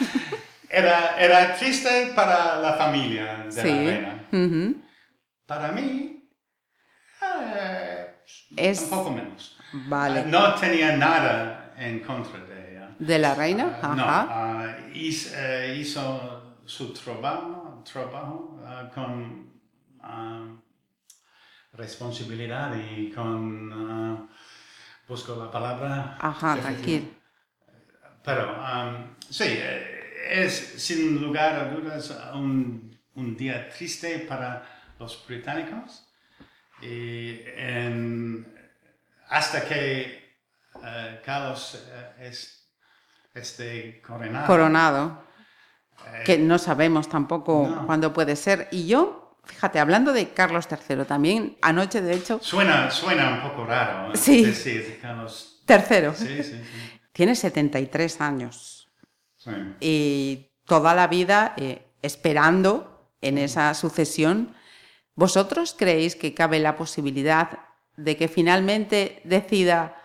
Era, 0.73 1.17
era 1.19 1.57
triste 1.57 2.13
para 2.15 2.61
la 2.61 2.75
familia 2.75 3.39
de 3.47 3.51
Sí. 3.51 3.59
la 3.69 3.91
reina. 3.91 4.25
Ujú. 4.31 4.77
Para 5.45 5.73
mí, 5.73 6.31
eh, 7.21 8.07
Es- 8.57 8.83
un 8.83 8.91
poco 8.91 9.11
menos. 9.11 9.59
Vale. 9.73 10.23
No 10.27 10.55
tenía 10.55 10.97
nada 10.97 11.75
en 11.77 11.99
contra 11.99 12.39
de. 12.45 12.50
¿De 13.01 13.19
la 13.19 13.35
reina? 13.35 13.79
Ah, 13.83 13.95
no, 13.97 14.03
Ajá. 14.05 14.27
ah, 14.31 14.77
hizo, 14.95 15.31
eh, 15.35 15.75
hizo 15.79 16.59
su 16.67 16.93
trabajo, 16.93 17.83
trabajo 17.91 18.61
ah, 18.65 18.91
con 18.95 19.51
ah, 20.03 20.47
responsabilidad 21.73 22.75
y 22.77 23.11
con... 23.11 24.29
busco 25.09 25.35
la 25.37 25.51
palabra. 25.51 26.19
Ajá, 26.21 26.57
tranquilo. 26.57 27.07
Pero 28.23 28.53
um, 28.53 29.17
sí, 29.31 29.45
eh, 29.49 30.43
es 30.45 30.53
sin 30.77 31.21
lugar 31.23 31.55
a 31.57 31.65
dudas 31.71 32.15
un, 32.35 32.97
un 33.15 33.37
día 33.37 33.69
triste 33.71 34.19
para 34.29 34.63
los 34.99 35.25
británicos. 35.27 36.07
Y 36.83 37.41
en- 37.57 38.47
hasta 39.29 39.67
que 39.67 40.37
eh, 40.85 41.21
Carlos 41.25 41.87
eh, 41.89 42.29
es, 42.29 42.60
esté 43.35 44.01
coronado. 44.07 44.47
Coronado. 44.47 45.23
eh, 46.07 46.23
que 46.25 46.39
no 46.39 46.59
sabemos 46.59 47.09
tampoco 47.09 47.69
No. 47.69 47.87
cuándo 47.87 48.13
puede 48.13 48.35
ser. 48.35 48.69
Y 48.71 48.87
yo, 48.87 49.37
fíjate, 49.45 49.79
hablando 49.79 50.13
de 50.15 50.31
Carlos 50.31 50.67
III, 50.71 51.05
también 51.05 51.59
anoche, 51.61 52.01
de 52.01 52.15
hecho, 52.15 52.39
Suena, 52.43 52.91
suena 52.91 53.35
un 53.35 53.43
poco 53.51 53.67
raro. 53.67 54.13
¿eh? 54.13 54.17
Sí. 54.17 54.45
Decir 54.45 54.99
Carlos. 55.01 55.63
tercero, 55.67 56.15
Sí, 56.15 56.43
sí, 56.43 56.43
sí. 56.43 56.63
tiene 57.13 57.35
73 57.37 58.21
años 58.21 58.89
Sí. 59.37 59.51
y 59.81 60.51
toda 60.65 60.95
la 60.95 61.07
vida 61.07 61.55
eh, 61.59 61.87
esperando 62.03 63.11
en 63.21 63.37
esa 63.39 63.73
sucesión. 63.75 64.55
¿Vosotros 65.15 65.75
creéis 65.79 66.17
que 66.17 66.33
cabe 66.33 66.59
la 66.61 66.77
posibilidad 66.77 67.59
de 67.97 68.17
que 68.17 68.29
finalmente 68.29 69.21
decida 69.25 69.97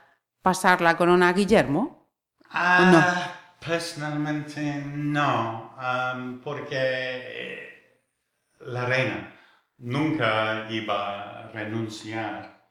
pasar 0.41 0.81
la 0.81 0.97
corona 0.97 1.29
a 1.29 1.33
Guillermo? 1.33 1.94
Ah, 2.57 3.31
Personalmente 3.59 4.61
no, 4.85 5.73
am, 5.77 6.39
porque 6.41 6.75
eh, 6.77 7.99
la 8.59 8.85
reina 8.85 9.33
nunca 9.79 10.67
iba 10.69 11.39
a 11.45 11.47
renunciar. 11.51 12.63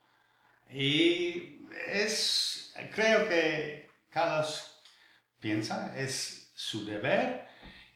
Y 0.71 1.67
es, 1.89 2.73
creo 2.95 3.29
que 3.29 3.91
Carlos 4.09 4.81
piensa, 5.41 5.93
es 5.97 6.53
su 6.55 6.85
deber 6.87 7.47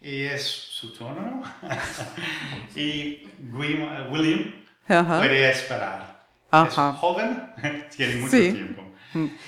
y 0.00 0.24
es 0.24 0.42
su 0.44 0.92
turno. 0.92 1.42
y 2.74 3.28
William, 3.52 4.64
puede 4.86 5.50
esperar. 5.50 6.26
Es 6.66 6.74
joven, 6.74 7.54
tiene 7.96 8.16
mucho 8.16 8.30
Sí. 8.36 8.52
tiempo. 8.52 8.87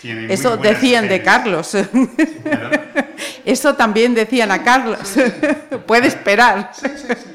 Tiene 0.00 0.32
Eso 0.32 0.56
decían 0.56 1.08
de. 1.08 1.22
Carlos. 1.22 1.76
Eso 3.44 3.74
también 3.74 4.14
decían 4.14 4.50
a 4.50 4.62
Carlos. 4.62 5.14
Puede 5.86 6.08
esperar. 6.08 6.70
Sí, 6.72 6.88
sí, 6.96 7.06
sí. 7.14 7.30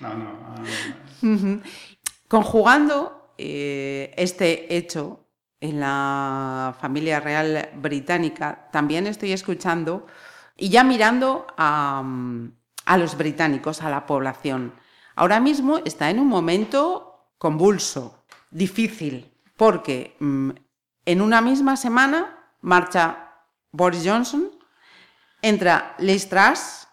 No, 0.00 0.14
no. 0.14 1.62
Conjugando 2.28 3.32
eh, 3.38 4.12
este 4.16 4.76
hecho 4.76 5.26
en 5.60 5.80
la 5.80 6.76
familia 6.80 7.20
real 7.20 7.70
británica, 7.76 8.68
también 8.70 9.06
estoy 9.06 9.32
escuchando 9.32 10.06
y 10.56 10.68
ya 10.68 10.84
mirando 10.84 11.46
a, 11.56 12.02
mm, 12.04 12.52
a 12.84 12.98
los 12.98 13.16
británicos, 13.16 13.82
a 13.82 13.90
la 13.90 14.06
población. 14.06 14.74
Ahora 15.14 15.40
mismo 15.40 15.78
está 15.84 16.10
en 16.10 16.20
un 16.20 16.28
momento 16.28 17.32
convulso, 17.38 18.24
difícil, 18.50 19.32
porque 19.56 20.16
mm, 20.20 20.50
en 21.06 21.22
una 21.22 21.40
misma 21.40 21.76
semana 21.76 22.36
marcha 22.60 23.32
Boris 23.72 24.02
Johnson, 24.04 24.50
entra 25.40 25.94
Liz 25.98 26.28
Truss 26.28 26.88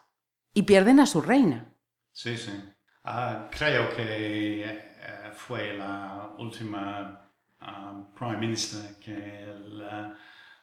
y 0.53 0.63
pierden 0.63 1.00
a 1.00 1.05
su 1.05 1.22
reina. 1.22 1.65
sí, 2.12 2.38
sí. 2.38 2.69
Ah, 3.06 3.49
creo 3.52 3.89
que 3.93 4.63
eh, 4.63 5.32
fue 5.36 5.73
la 5.73 6.36
última 6.38 7.30
ah, 7.60 8.02
Prime 8.17 8.38
Minister 8.38 8.97
que 8.97 9.45
la, 9.71 10.15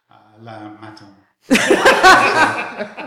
ah, 0.08 0.36
la 0.40 0.60
mató. 0.70 1.04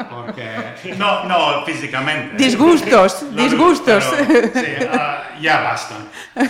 Porque, 0.10 0.96
no, 0.98 1.24
no 1.26 1.66
físicamente. 1.66 2.36
Disgustos, 2.36 3.26
disgustos. 3.36 4.04
pero, 4.28 4.48
sí, 4.54 4.86
ah, 4.92 5.24
ya 5.42 5.62
basta. 5.62 5.96
Ah, 6.36 6.48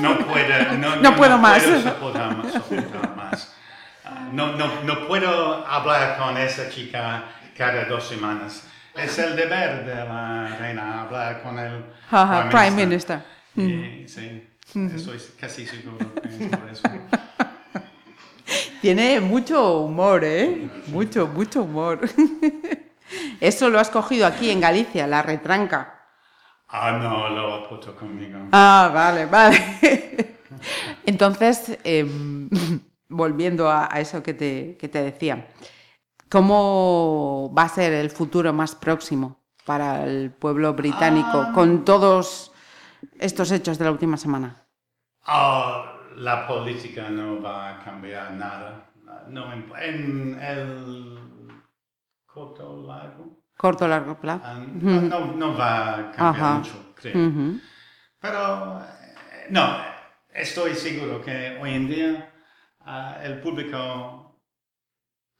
no, 0.00 0.18
puede, 0.26 0.76
no, 0.78 0.96
No 0.96 1.16
puedo 1.16 1.38
más. 1.38 1.62
puedo 1.62 1.80
soportar 1.82 2.52
soportar 2.52 3.16
más. 3.16 3.54
Ah, 4.04 4.28
no, 4.32 4.52
no, 4.56 4.82
no 4.82 5.06
puedo 5.06 5.66
hablar 5.66 6.18
con 6.18 6.36
esa 6.36 6.68
chica 6.68 7.24
cada 7.56 7.84
dos 7.84 8.08
semanas. 8.08 8.64
Es 8.94 9.18
el 9.18 9.36
deber 9.36 9.84
de 9.84 9.94
la 9.94 10.56
reina 10.58 11.02
hablar 11.02 11.42
con 11.42 11.58
el 11.58 11.84
Ajá, 12.10 12.48
Prime 12.48 12.70
Minister. 12.70 13.20
Y, 13.54 14.06
sí, 14.08 14.48
estoy 14.74 15.18
casi 15.38 15.66
seguro 15.66 15.98
por 15.98 16.70
eso. 16.70 16.82
Tiene 18.86 19.18
mucho 19.18 19.80
humor, 19.80 20.22
¿eh? 20.22 20.70
Mucho, 20.86 21.26
mucho 21.26 21.64
humor. 21.64 22.02
Eso 23.40 23.68
lo 23.68 23.80
has 23.80 23.90
cogido 23.90 24.28
aquí 24.28 24.48
en 24.48 24.60
Galicia, 24.60 25.08
la 25.08 25.22
retranca. 25.22 26.06
Ah, 26.68 26.92
no, 26.92 27.28
lo 27.30 27.54
apunto 27.54 27.96
conmigo. 27.96 28.38
Ah, 28.52 28.88
vale, 28.94 29.26
vale. 29.26 30.36
Entonces, 31.04 31.76
em, 31.82 32.48
volviendo 33.08 33.68
a, 33.68 33.92
a 33.92 33.98
eso 33.98 34.22
que 34.22 34.34
te, 34.34 34.76
que 34.76 34.86
te 34.86 35.02
decía, 35.02 35.48
¿cómo 36.30 37.52
va 37.58 37.64
a 37.64 37.68
ser 37.68 37.92
el 37.92 38.10
futuro 38.10 38.52
más 38.52 38.76
próximo 38.76 39.40
para 39.64 40.04
el 40.04 40.30
pueblo 40.30 40.74
británico 40.74 41.48
con 41.52 41.84
todos 41.84 42.52
estos 43.18 43.50
hechos 43.50 43.78
de 43.78 43.84
la 43.84 43.90
última 43.90 44.16
semana? 44.16 44.64
Ah, 45.24 45.95
la 46.16 46.46
política 46.46 47.08
no 47.10 47.40
va 47.42 47.70
a 47.70 47.84
cambiar 47.84 48.32
nada. 48.32 48.90
No, 49.28 49.52
en, 49.52 49.70
en 49.76 50.38
el 50.42 51.18
corto 52.26 52.82
largo. 52.86 53.42
Corto 53.56 53.84
o 53.84 53.88
largo 53.88 54.18
plazo. 54.20 54.42
ah, 54.44 54.58
no, 54.58 55.00
no, 55.00 55.32
no 55.32 55.56
va 55.56 55.94
a 55.98 56.10
cambiar 56.12 56.44
Ajá. 56.44 56.58
mucho, 56.58 56.92
creo. 56.94 57.60
Pero, 58.20 58.80
eh, 58.80 59.46
no, 59.50 59.76
estoy 60.32 60.74
seguro 60.74 61.22
que 61.22 61.58
hoy 61.60 61.72
en 61.74 61.88
día 61.88 62.32
ah, 62.80 63.18
el 63.22 63.40
público, 63.40 64.40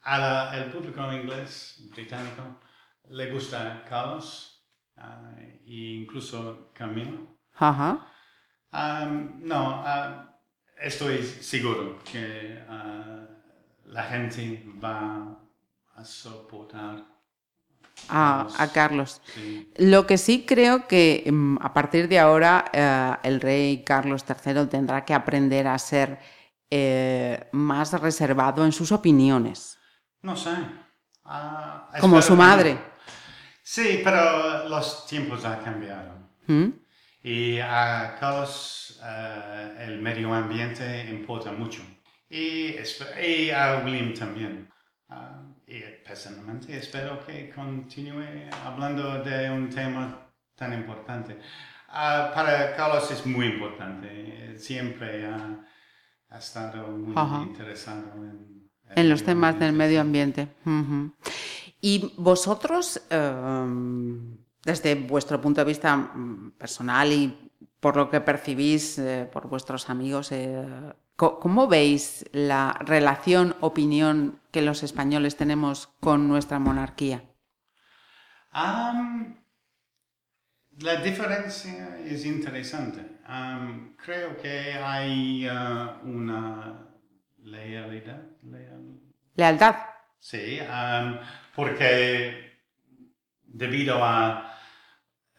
la- 0.05 0.57
el 0.57 0.71
público 0.71 1.13
inglés, 1.13 1.89
británico, 1.93 2.61
le 3.11 3.31
gusta 3.33 3.85
Carlos 3.89 4.65
ah, 4.97 5.33
e 5.39 6.01
incluso 6.03 6.71
Camilo. 6.73 7.37
Ajá. 7.59 8.07
No, 9.41 9.83
estoy 10.81 11.23
seguro 11.23 11.99
que 12.11 12.63
ah, 12.69 13.27
la 13.87 14.03
gente 14.05 14.65
va 14.83 15.39
a 15.95 16.05
soportar. 16.05 17.05
A, 18.09 18.47
a 18.59 18.73
Carlos. 18.73 19.23
Sí. 19.35 19.73
Lo 19.77 20.07
que 20.07 20.19
sí 20.19 20.45
creo 20.47 20.87
que 20.87 21.25
mm, 21.33 21.57
a 21.63 21.73
partir 21.73 22.09
de 22.09 22.19
ahora 22.19 22.67
eh, 22.73 23.17
el 23.23 23.41
rey 23.41 23.83
Carlos 23.85 24.23
III 24.29 24.67
tendrá 24.67 25.05
que 25.05 25.15
aprender 25.15 25.67
a 25.67 25.79
ser 25.79 26.19
eh, 26.71 27.49
más 27.53 27.93
reservado 27.99 28.65
en 28.65 28.73
sus 28.73 28.93
opiniones, 28.93 29.79
No 30.21 30.37
sé. 30.37 30.51
Ah, 31.25 31.89
como 32.01 32.21
su 32.21 32.35
que 32.35 32.39
madre. 32.39 32.79
Sí, 33.63 34.01
pero 34.05 34.69
los 34.69 35.07
tiempos 35.07 35.45
han 35.45 35.63
cambiado. 35.63 36.13
¿Mm? 36.47 36.69
Y 37.27 37.59
a 37.59 38.17
Carlos 38.21 39.01
eh, 39.05 39.75
el 39.81 40.01
medio 40.01 40.33
ambiente 40.33 41.11
importa 41.11 41.51
mucho. 41.51 41.83
Y, 42.31 42.77
y 43.21 43.51
a 43.51 43.83
William 43.85 44.15
también. 44.15 44.71
Ah, 45.09 45.43
y 45.67 45.81
personalmente 46.07 46.77
espero 46.77 47.19
que 47.27 47.51
continúe 47.51 48.49
hablando 48.65 49.25
de 49.25 49.51
un 49.51 49.69
tema 49.69 50.31
tan 50.55 50.73
importante. 50.73 51.37
Ah, 51.89 52.31
para 52.33 52.77
Carlos 52.77 53.11
es 53.11 53.27
muy 53.27 53.47
importante. 53.47 54.57
Siempre 54.57 55.27
ha, 55.27 55.67
ha 56.31 56.39
estado 56.39 56.87
muy 56.87 57.13
Ajá. 57.17 57.43
interesado 57.43 58.05
en, 58.23 58.71
En 58.95 59.09
los 59.09 59.25
temas 59.25 59.59
del 59.59 59.73
medio 59.73 60.01
ambiente. 60.01 60.47
Y 61.81 62.13
vosotros, 62.19 63.03
eh, 63.11 63.35
desde 64.67 64.97
vuestro 64.97 65.41
punto 65.41 65.61
de 65.61 65.65
vista 65.65 65.97
mm, 65.97 66.53
personal 66.59 67.13
y 67.13 67.51
por 67.79 67.97
lo 67.97 68.11
que 68.11 68.21
percibís 68.21 68.99
eh, 68.99 69.29
por 69.33 69.49
vuestros 69.49 69.89
amigos, 69.89 70.33
eh, 70.33 70.67
¿cómo 71.15 71.69
veis 71.69 72.27
la 72.33 72.77
relación, 72.81 73.55
opinión 73.61 74.41
que 74.51 74.63
los 74.63 74.83
españoles 74.83 75.37
tenemos 75.37 75.87
con 76.01 76.27
nuestra 76.27 76.59
monarquía? 76.59 77.23
La 80.79 80.97
diferencia 80.97 81.99
es 82.05 82.27
interesante. 82.27 83.01
Creo 84.05 84.37
que 84.37 84.73
hay 84.75 85.47
ah, 85.49 86.01
una 86.03 86.89
lealidad, 87.39 88.23
leal- 88.43 89.01
Lealtad. 89.37 89.77
Sí, 90.19 90.59
porque 91.55 92.63
debido 93.45 94.03
a 94.03 94.56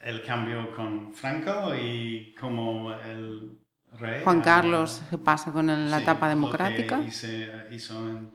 el 0.07 0.23
cambio 0.23 0.73
con 0.73 1.13
Franco 1.13 1.75
y 1.75 2.33
como 2.39 2.93
el 2.93 3.59
rey... 3.99 4.23
Juan 4.23 4.39
ah, 4.39 4.43
Carlos, 4.43 5.03
¿qué 5.09 5.17
pasa 5.17 5.51
con 5.51 5.69
el- 5.69 5.91
la 5.91 5.97
sí, 5.97 6.03
etapa 6.03 6.27
lo 6.27 6.31
que 6.31 6.35
democrática? 6.35 7.01
hice- 7.01 7.67
hizo 7.71 8.09
en 8.09 8.31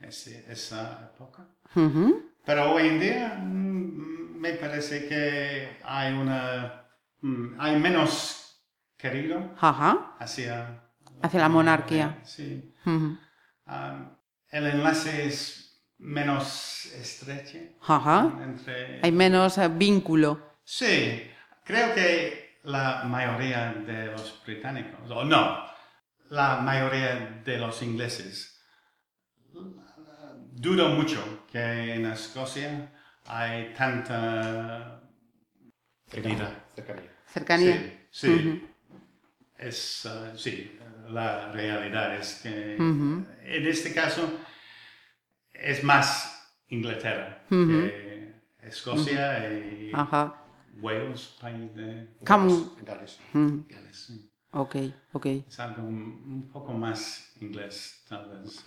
ese- 0.00 0.50
esa 0.50 1.10
época. 1.14 1.46
Ujú. 1.76 2.30
Pero 2.46 2.72
hoy 2.72 2.88
en 2.88 3.00
día 3.00 3.34
mm, 3.38 4.38
me 4.40 4.54
parece 4.54 5.06
que 5.06 5.76
hay 5.84 6.14
una... 6.14 6.86
mm, 7.20 7.60
hay 7.60 7.78
menos 7.78 8.64
querido 8.96 9.54
Ajá. 9.60 10.16
hacia... 10.18 10.82
Hacia 11.20 11.40
la 11.40 11.48
monarquía. 11.50 12.20
Sí. 12.24 12.74
Ujú. 12.86 13.18
Am, 13.66 14.16
el 14.50 14.66
enlace 14.66 15.26
es 15.26 15.84
menos 15.98 16.86
estrecho 16.86 17.58
Ajá. 17.86 18.32
entre... 18.42 19.00
Hay 19.04 19.12
menos 19.12 19.58
eh, 19.58 19.68
vínculo. 19.68 20.51
Sí, 20.64 21.30
creo 21.64 21.94
que 21.94 22.58
la 22.64 23.04
mayoría 23.04 23.72
de 23.72 24.06
los 24.06 24.42
británicos, 24.44 25.10
o 25.10 25.24
no, 25.24 25.66
la 26.30 26.56
mayoría 26.58 27.40
de 27.44 27.58
los 27.58 27.82
ingleses, 27.82 28.60
dudo 30.52 30.90
mucho 30.90 31.46
que 31.50 31.94
en 31.94 32.06
Escocia 32.06 32.92
hay 33.26 33.72
tanta 33.74 35.02
querida. 36.10 36.64
Cercanía. 36.74 37.10
Cercanía. 37.26 38.06
Sí, 38.10 38.28
sí. 38.28 38.68
Es, 39.58 40.06
eh, 40.06 40.32
sí, 40.36 40.78
la 41.08 41.52
realidad 41.52 42.16
es 42.16 42.40
que 42.42 42.76
Ujú. 42.76 43.26
en 43.42 43.66
este 43.66 43.94
caso 43.94 44.40
es 45.52 45.84
más 45.84 46.56
Inglaterra 46.68 47.44
que 47.48 48.34
Escocia 48.60 49.52
y 49.52 49.92
Ajá. 49.94 50.41
Wales, 50.80 51.34
país 51.40 51.74
de 51.74 52.16
Como- 52.26 52.70
Gales. 52.84 53.18
Ujú. 53.34 53.64
Gales. 53.68 53.96
sí. 54.06 54.28
Ok, 54.52 54.76
ok. 55.12 55.26
Es 55.48 55.58
algo 55.60 55.82
un, 55.82 55.96
un 56.26 56.50
poco 56.52 56.72
más 56.72 57.32
inglés, 57.40 58.04
tal 58.08 58.28
vez. 58.28 58.64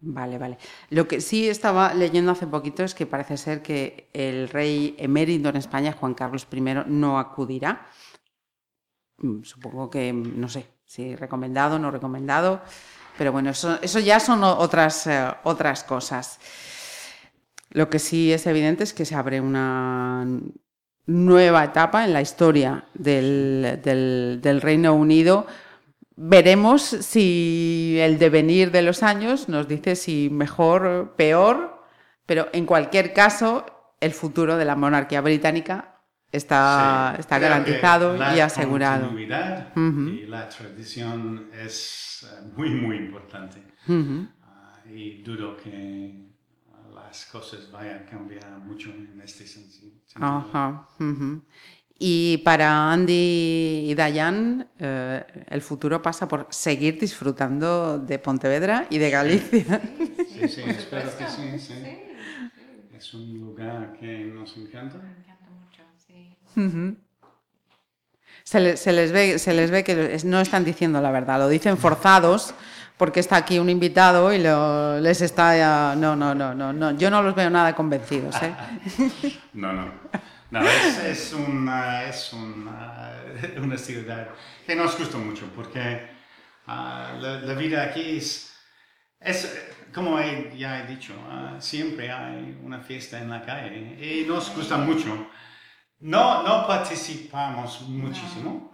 Vale, 0.00 0.38
vale. 0.38 0.58
Lo 0.90 1.08
que 1.08 1.20
sí 1.20 1.48
estaba 1.48 1.92
leyendo 1.94 2.30
hace 2.32 2.46
poquito 2.46 2.84
es 2.84 2.94
que 2.94 3.06
parece 3.06 3.36
ser 3.36 3.62
que 3.62 4.08
el 4.12 4.48
rey 4.48 4.94
emérito 4.98 5.48
en 5.48 5.56
España, 5.56 5.92
Juan 5.92 6.14
Carlos 6.14 6.46
I, 6.52 6.60
no 6.86 7.18
acudirá. 7.18 7.86
Mm, 9.18 9.42
Supongo 9.42 9.90
que, 9.90 10.12
mm, 10.12 10.38
no 10.40 10.48
sé, 10.48 10.66
si 10.86 11.16
recomendado 11.16 11.76
o 11.76 11.78
no 11.78 11.90
recomendado, 11.90 12.60
pero 13.16 13.32
bueno, 13.32 13.50
eso, 13.50 13.78
eso 13.82 13.98
ya 13.98 14.20
son 14.20 14.44
otras, 14.44 15.06
eh, 15.08 15.28
otras 15.44 15.82
cosas. 15.84 16.38
Lo 17.70 17.90
que 17.90 17.98
sí 17.98 18.32
es 18.32 18.46
evidente 18.46 18.84
es 18.84 18.94
que 18.94 19.04
se 19.04 19.14
abre 19.14 19.40
una 19.40 20.26
nueva 21.06 21.64
etapa 21.64 22.04
en 22.04 22.12
la 22.12 22.20
historia 22.22 22.84
del, 22.94 23.80
del- 23.82 24.40
del 24.42 24.60
Reino 24.60 24.94
Unido. 24.94 25.46
Veremos 26.16 26.82
si 26.82 27.96
el 28.00 28.18
devenir 28.18 28.70
de 28.72 28.82
los 28.82 29.02
años 29.02 29.48
nos 29.48 29.68
dice 29.68 29.96
si 29.96 30.28
mejor, 30.30 31.14
peor, 31.16 31.82
pero 32.26 32.48
en 32.52 32.66
cualquier 32.66 33.12
caso, 33.12 33.64
el 34.00 34.12
futuro 34.12 34.56
de 34.56 34.64
la 34.64 34.74
monarquía 34.76 35.20
británica 35.20 35.94
está, 36.32 37.14
Sí, 37.18 37.24
garantizado 37.40 38.16
la 38.16 38.36
y 38.36 38.40
asegurado. 38.40 39.02
continuidad 39.06 39.68
y 39.76 40.26
la 40.26 40.48
tradición 40.48 41.50
es 41.52 42.26
muy, 42.56 42.70
muy 42.70 42.96
importante. 42.96 43.62
Ah, 44.42 44.80
y 44.92 45.22
dudo 45.22 45.56
que 45.56 46.27
las 47.08 47.24
cosas 47.26 47.70
vayan 47.72 48.02
a 48.02 48.04
cambiar 48.04 48.58
mucho 48.60 48.90
en 48.90 49.20
este 49.24 49.46
sentido. 49.46 49.92
Ajá, 50.16 50.86
ujú. 51.00 51.42
Y 51.98 52.38
para 52.38 52.92
Andy 52.92 53.86
y 53.90 53.94
Dayan, 53.94 54.68
eh, 54.78 55.24
el 55.48 55.62
futuro 55.62 56.00
pasa 56.02 56.28
por 56.28 56.46
seguir 56.50 56.98
disfrutando 57.00 57.98
de 57.98 58.18
Pontevedra 58.18 58.86
y 58.90 58.98
de 58.98 59.10
Galicia. 59.10 59.80
Sí, 60.38 60.48
sí, 60.48 60.60
espero 60.66 61.16
que 61.16 61.26
sí, 61.26 61.58
sí. 61.58 61.74
Es 62.96 63.14
un 63.14 63.40
lugar 63.40 63.96
que 63.98 64.24
nos 64.26 64.56
encanta. 64.56 64.98
Me 64.98 65.22
encanta 65.24 65.50
mucho, 65.50 65.82
sí. 66.06 66.36
Se, 68.44 68.60
le- 68.60 68.76
se 68.76 68.92
les 68.92 69.12
ve, 69.12 69.38
se 69.38 69.52
les 69.54 69.70
ve 69.70 69.82
que 69.84 70.18
no 70.24 70.40
están 70.40 70.64
diciendo 70.64 71.00
la 71.00 71.10
verdad, 71.10 71.38
lo 71.38 71.48
dicen 71.48 71.76
forzados 71.76 72.54
porque 72.98 73.20
está 73.20 73.36
aquí 73.36 73.58
un 73.58 73.70
invitado 73.70 74.32
y 74.32 74.38
lo- 74.38 75.00
les 75.00 75.20
está... 75.22 75.56
ya- 75.56 75.94
no, 75.96 76.14
no, 76.16 76.34
no, 76.34 76.54
no, 76.54 76.72
no, 76.72 76.90
yo 76.92 77.10
no 77.10 77.22
los 77.22 77.34
veo 77.34 77.48
nada 77.50 77.74
convencidos. 77.74 78.34
¿eh? 78.42 78.54
No, 79.54 79.72
no. 79.72 79.92
No, 80.50 80.62
es, 80.62 80.98
es 81.04 81.32
una, 81.34 82.04
es 82.04 82.32
una, 82.32 83.12
una 83.62 83.76
ciudad 83.76 84.28
que 84.66 84.74
nos 84.74 84.98
gusta 84.98 85.18
mucho 85.18 85.44
porque 85.54 86.08
ah, 86.66 87.12
la, 87.20 87.40
la 87.40 87.54
vida 87.54 87.82
aquí 87.82 88.16
es, 88.16 88.54
es 89.20 89.68
como 89.94 90.18
he- 90.18 90.56
ya 90.56 90.80
he 90.80 90.86
dicho, 90.86 91.12
ah, 91.30 91.56
siempre 91.58 92.10
hay 92.10 92.58
una 92.62 92.80
fiesta 92.80 93.18
en 93.20 93.28
la 93.30 93.42
calle 93.44 93.98
y 94.00 94.24
nos 94.26 94.54
gusta 94.56 94.78
mucho. 94.78 95.28
No, 96.00 96.42
no 96.44 96.66
participamos 96.66 97.82
muchísimo 97.88 98.72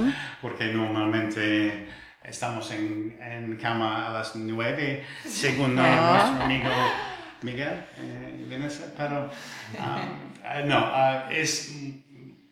porque 0.42 0.72
normalmente 0.72 1.86
estamos 2.24 2.70
en, 2.72 3.18
en 3.20 3.56
cama 3.56 4.08
a 4.08 4.12
las 4.12 4.36
nueve, 4.36 5.04
según 5.24 5.74
nuestro 5.76 6.42
amigo 6.44 6.70
Miguel 7.42 7.84
eh, 7.98 8.46
Vanessa, 8.50 8.92
pero 8.96 9.28
ah, 9.80 10.60
no, 10.64 10.76
ah, 10.78 11.28
es, 11.30 11.74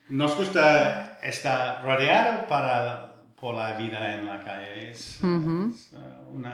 nos 0.09 0.37
gusta 0.37 1.19
estar 1.23 1.83
rodeado 1.85 2.47
para, 2.49 3.15
por 3.41 3.55
la 3.55 3.75
vida 3.77 4.15
en 4.15 4.27
la 4.27 4.43
calle, 4.43 4.91
es, 4.91 5.21
es, 5.23 5.93
ah, 5.95 6.21
un 6.29 6.45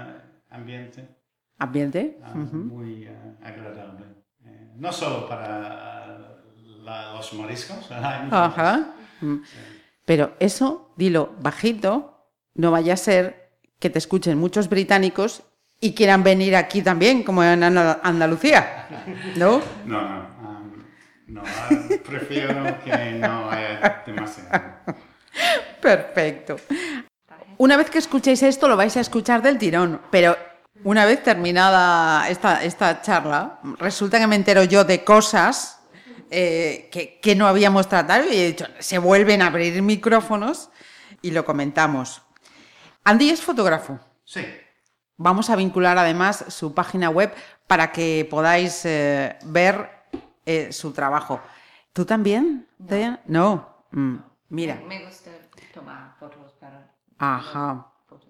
ambiente 0.51 1.09
Ambiente. 1.59 2.19
ah, 2.23 2.35
muy 2.35 3.07
ah, 3.09 3.47
agradable, 3.49 4.05
Eh, 4.45 4.73
no 4.77 4.93
solo 4.93 5.27
para 5.29 5.59
la- 6.85 7.13
los 7.15 7.33
mariscos, 7.33 7.91
hay 7.91 8.25
muchos. 8.27 8.87
Mm. 9.23 9.37
Pero 10.05 10.35
eso, 10.39 10.93
dilo 10.97 11.35
bajito, 11.41 12.16
no 12.57 12.71
vaya 12.71 12.95
a 12.95 12.97
ser 12.97 13.51
que 13.79 13.91
te 13.91 13.99
escuchen 13.99 14.39
muchos 14.39 14.69
británicos 14.69 15.43
y 15.81 15.95
quieran 15.95 16.23
venir 16.23 16.57
aquí 16.57 16.83
también, 16.83 17.23
como 17.23 17.45
en 17.45 17.63
Andalucía. 17.63 18.89
¿No? 19.37 19.61
No, 19.85 20.01
no, 20.01 20.19
ah, 20.19 20.63
no, 21.27 21.43
ah, 21.45 21.69
prefiero 22.05 22.65
que 22.83 23.13
no 23.13 23.51
haya 23.51 24.03
demasiado. 24.07 24.63
Perfecto. 25.81 26.57
Una 27.59 27.77
vez 27.77 27.91
que 27.91 27.99
escuchéis 27.99 28.43
esto, 28.43 28.69
lo 28.69 28.77
vais 28.77 28.97
a 28.97 29.01
escuchar 29.01 29.43
del 29.43 29.59
tirón, 29.59 30.01
pero 30.11 30.37
una 30.85 31.05
vez 31.05 31.23
terminada 31.23 32.29
esta, 32.29 32.65
esta 32.65 33.03
charla, 33.03 33.61
resulta 33.79 34.19
que 34.19 34.27
me 34.27 34.37
entero 34.37 34.65
yo 34.65 34.85
de 34.85 35.05
cosas 35.05 35.81
eh, 36.31 36.89
que, 36.91 37.21
que 37.21 37.35
no 37.35 37.47
habíamos 37.47 37.89
tratado 37.89 38.25
y 38.31 38.37
he 38.37 38.47
dicho, 38.49 38.67
se 38.79 38.99
vuelven 38.99 39.43
a 39.43 39.47
abrir 39.47 39.81
micrófonos 39.83 40.71
y 41.23 41.31
lo 41.31 41.45
comentamos. 41.45 42.26
Andy 43.07 43.31
es 43.31 43.41
fotógrafo. 43.43 43.99
Sí, 44.25 44.45
Vamos 45.19 45.49
a 45.49 45.57
vincular 45.57 45.97
además 45.97 46.45
su 46.49 46.75
página 46.75 47.09
web 47.09 47.33
para 47.67 47.91
que 47.91 48.27
podáis 48.29 48.85
eh, 48.85 49.39
ver 49.47 49.89
eh, 50.45 50.71
su 50.73 50.93
trabajo. 50.93 51.41
¿Tú 51.95 52.05
también? 52.05 52.69
Diana? 52.77 53.21
No. 53.25 53.87
Mm, 53.93 54.17
Mira. 54.51 54.75
Me 54.87 55.05
gusta 55.07 55.31
tomar 55.73 56.15
fotos 56.21 56.53
para. 56.61 56.93
Ajá. 57.17 57.87
fotos. 58.07 58.29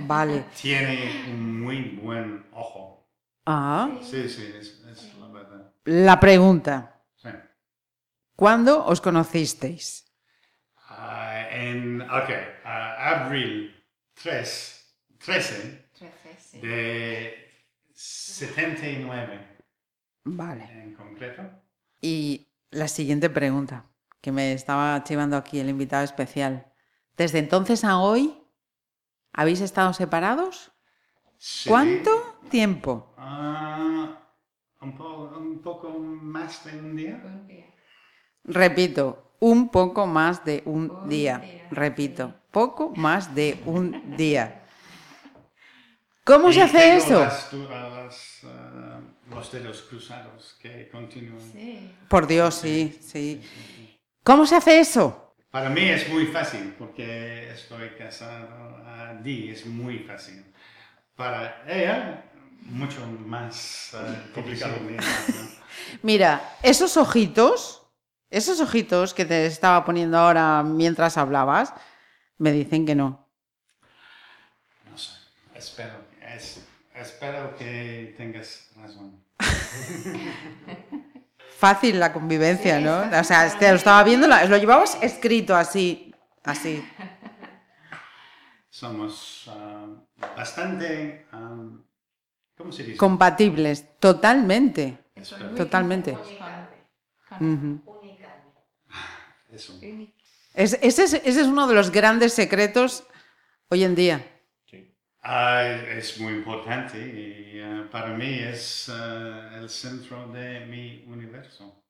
Vale. 0.00 0.44
tiene 0.60 1.24
un 1.30 1.62
muy 1.62 1.98
buen 2.02 2.44
ojo. 2.52 3.08
Ah, 3.46 3.88
Sí, 4.02 4.28
sí, 4.28 4.52
es, 4.58 4.84
es 4.86 5.14
la 5.18 5.28
verdad. 5.28 5.72
la 5.84 6.20
pregunta. 6.20 7.00
Sí. 7.16 7.30
¿Cuándo 8.36 8.84
os 8.84 9.00
conocisteis? 9.00 10.04
Ah, 10.90 11.46
en, 11.52 12.02
ok, 12.02 12.30
ah, 12.66 13.22
abril 13.24 13.77
3, 14.22 14.96
13 15.24 15.88
Trece, 15.98 16.36
sí. 16.40 16.60
de 16.60 17.34
79 17.92 19.40
Vale. 20.24 20.64
en 20.64 20.94
concreto. 20.94 21.42
Y 22.00 22.48
la 22.70 22.88
siguiente 22.88 23.30
pregunta, 23.30 23.86
que 24.20 24.30
me 24.32 24.52
estaba 24.52 25.02
chivando 25.04 25.36
aquí 25.36 25.58
el 25.58 25.68
invitado 25.68 26.04
especial. 26.04 26.72
¿Desde 27.16 27.38
entonces 27.38 27.84
a 27.84 27.98
hoy 27.98 28.36
habéis 29.32 29.60
estado 29.60 29.92
separados? 29.92 30.70
Sí. 31.36 31.68
¿Cuánto 31.68 32.10
tiempo? 32.50 33.14
Ah, 33.16 34.20
un, 34.80 34.96
po- 34.96 35.32
un 35.36 35.60
poco 35.62 35.90
más 35.98 36.64
de 36.64 36.78
un 36.78 36.96
día. 36.96 37.20
Un 37.24 37.46
día. 37.46 37.66
Repito, 38.44 39.34
un 39.40 39.68
poco 39.70 40.06
más 40.06 40.44
de 40.44 40.62
un, 40.66 40.90
Un 40.90 41.08
día. 41.08 41.38
día, 41.38 41.68
Repito, 41.70 42.34
poco 42.58 42.92
más 42.96 43.32
de 43.36 43.60
un 43.66 44.16
día. 44.16 44.44
¿Cómo 46.24 46.50
Y 46.50 46.54
se 46.54 46.62
hace 46.62 46.78
tengo 46.78 47.04
eso? 47.04 47.20
las 47.20 47.50
du- 47.52 47.68
las, 47.68 48.40
los 49.30 49.52
dedos 49.52 49.82
cruzados 49.82 50.56
que 50.60 50.88
continúan. 50.90 51.40
Sí. 51.52 51.94
Por 52.08 52.26
Dios, 52.26 52.56
sí, 52.56 52.98
sí. 53.00 53.40
¿Cómo 54.24 54.44
se 54.44 54.56
hace 54.56 54.80
eso? 54.80 55.34
Para 55.52 55.70
mí 55.70 55.82
es 55.88 56.08
muy 56.10 56.26
fácil 56.26 56.74
porque 56.78 57.50
estoy 57.52 57.90
casado. 57.96 58.76
A 58.86 59.14
Di 59.22 59.50
es 59.50 59.64
muy 59.64 60.00
fácil. 60.00 60.44
Para 61.14 61.62
ella, 61.66 62.24
mucho 62.62 63.00
más 63.24 63.92
eh, 63.94 64.30
complicado. 64.34 64.74
Mira, 66.02 66.56
esos 66.62 66.96
ojitos, 66.96 67.86
esos 68.30 68.60
ojitos 68.60 69.14
que 69.14 69.24
te 69.24 69.46
estaba 69.46 69.84
poniendo 69.84 70.18
ahora 70.18 70.62
mientras 70.64 71.16
hablabas, 71.16 71.72
me 72.38 72.52
dicen 72.52 72.86
que 72.86 72.94
no. 72.94 73.26
No 74.90 74.96
sé. 74.96 75.12
Espero, 75.54 76.04
es- 76.20 76.64
espero 76.94 77.56
que 77.56 78.14
tengas 78.16 78.70
razón. 78.76 79.20
Fácil 81.58 81.98
la 81.98 82.12
convivencia, 82.12 82.78
¿no? 82.78 83.00
O 83.18 83.24
sea, 83.24 83.58
te 83.58 83.68
lo 83.68 83.74
estaba 83.76 84.04
viendo, 84.04 84.28
lo 84.28 84.56
llevabas 84.56 84.96
escrito 85.02 85.56
así, 85.56 86.14
así. 86.44 86.84
Somos 88.70 89.46
ah, 89.48 89.86
bastante. 90.36 91.26
ah, 91.32 91.56
¿Cómo 92.56 92.70
se 92.70 92.84
dice? 92.84 92.96
Compatibles, 92.96 93.98
totalmente. 93.98 94.98
Totalmente. 95.56 96.16
Ujú. 97.40 97.80
Eso. 99.50 99.80
Es- 100.58 100.76
ese, 100.82 101.04
es, 101.04 101.12
ese 101.14 101.40
es 101.42 101.46
uno 101.46 101.68
de 101.68 101.74
los 101.76 101.92
grandes 101.92 102.32
secretos 102.34 103.04
hoy 103.68 103.84
en 103.84 103.94
día. 103.94 104.26
Ah, 105.22 105.62
es 105.62 106.18
muy 106.18 106.32
importante 106.32 106.98
y 106.98 107.60
ah, 107.60 107.86
para 107.92 108.08
mí 108.08 108.40
es 108.40 108.88
ah, 108.92 109.50
el 109.56 109.70
centro 109.70 110.26
de 110.32 110.66
mi 110.66 111.04
universo. 111.06 111.80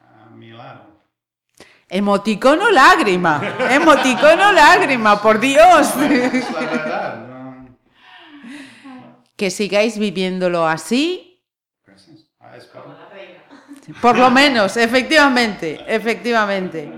A 0.00 0.30
mi 0.30 0.50
lado. 0.50 0.98
Emoticono 1.90 2.70
lágrima, 2.70 3.42
emoticono 3.70 4.50
lágrima, 4.52 5.20
por 5.20 5.38
Dios. 5.38 5.94
Es 5.96 6.50
la 6.50 6.60
verdad. 6.60 7.26
¿no? 7.26 7.68
Que 9.36 9.50
sigáis 9.50 9.98
viviéndolo 9.98 10.66
así, 10.66 11.42
Gracias. 11.84 12.30
Ah, 12.40 12.56
por 14.00 14.16
lo 14.16 14.30
menos, 14.30 14.78
efectivamente, 14.78 15.84
efectivamente. 15.86 16.97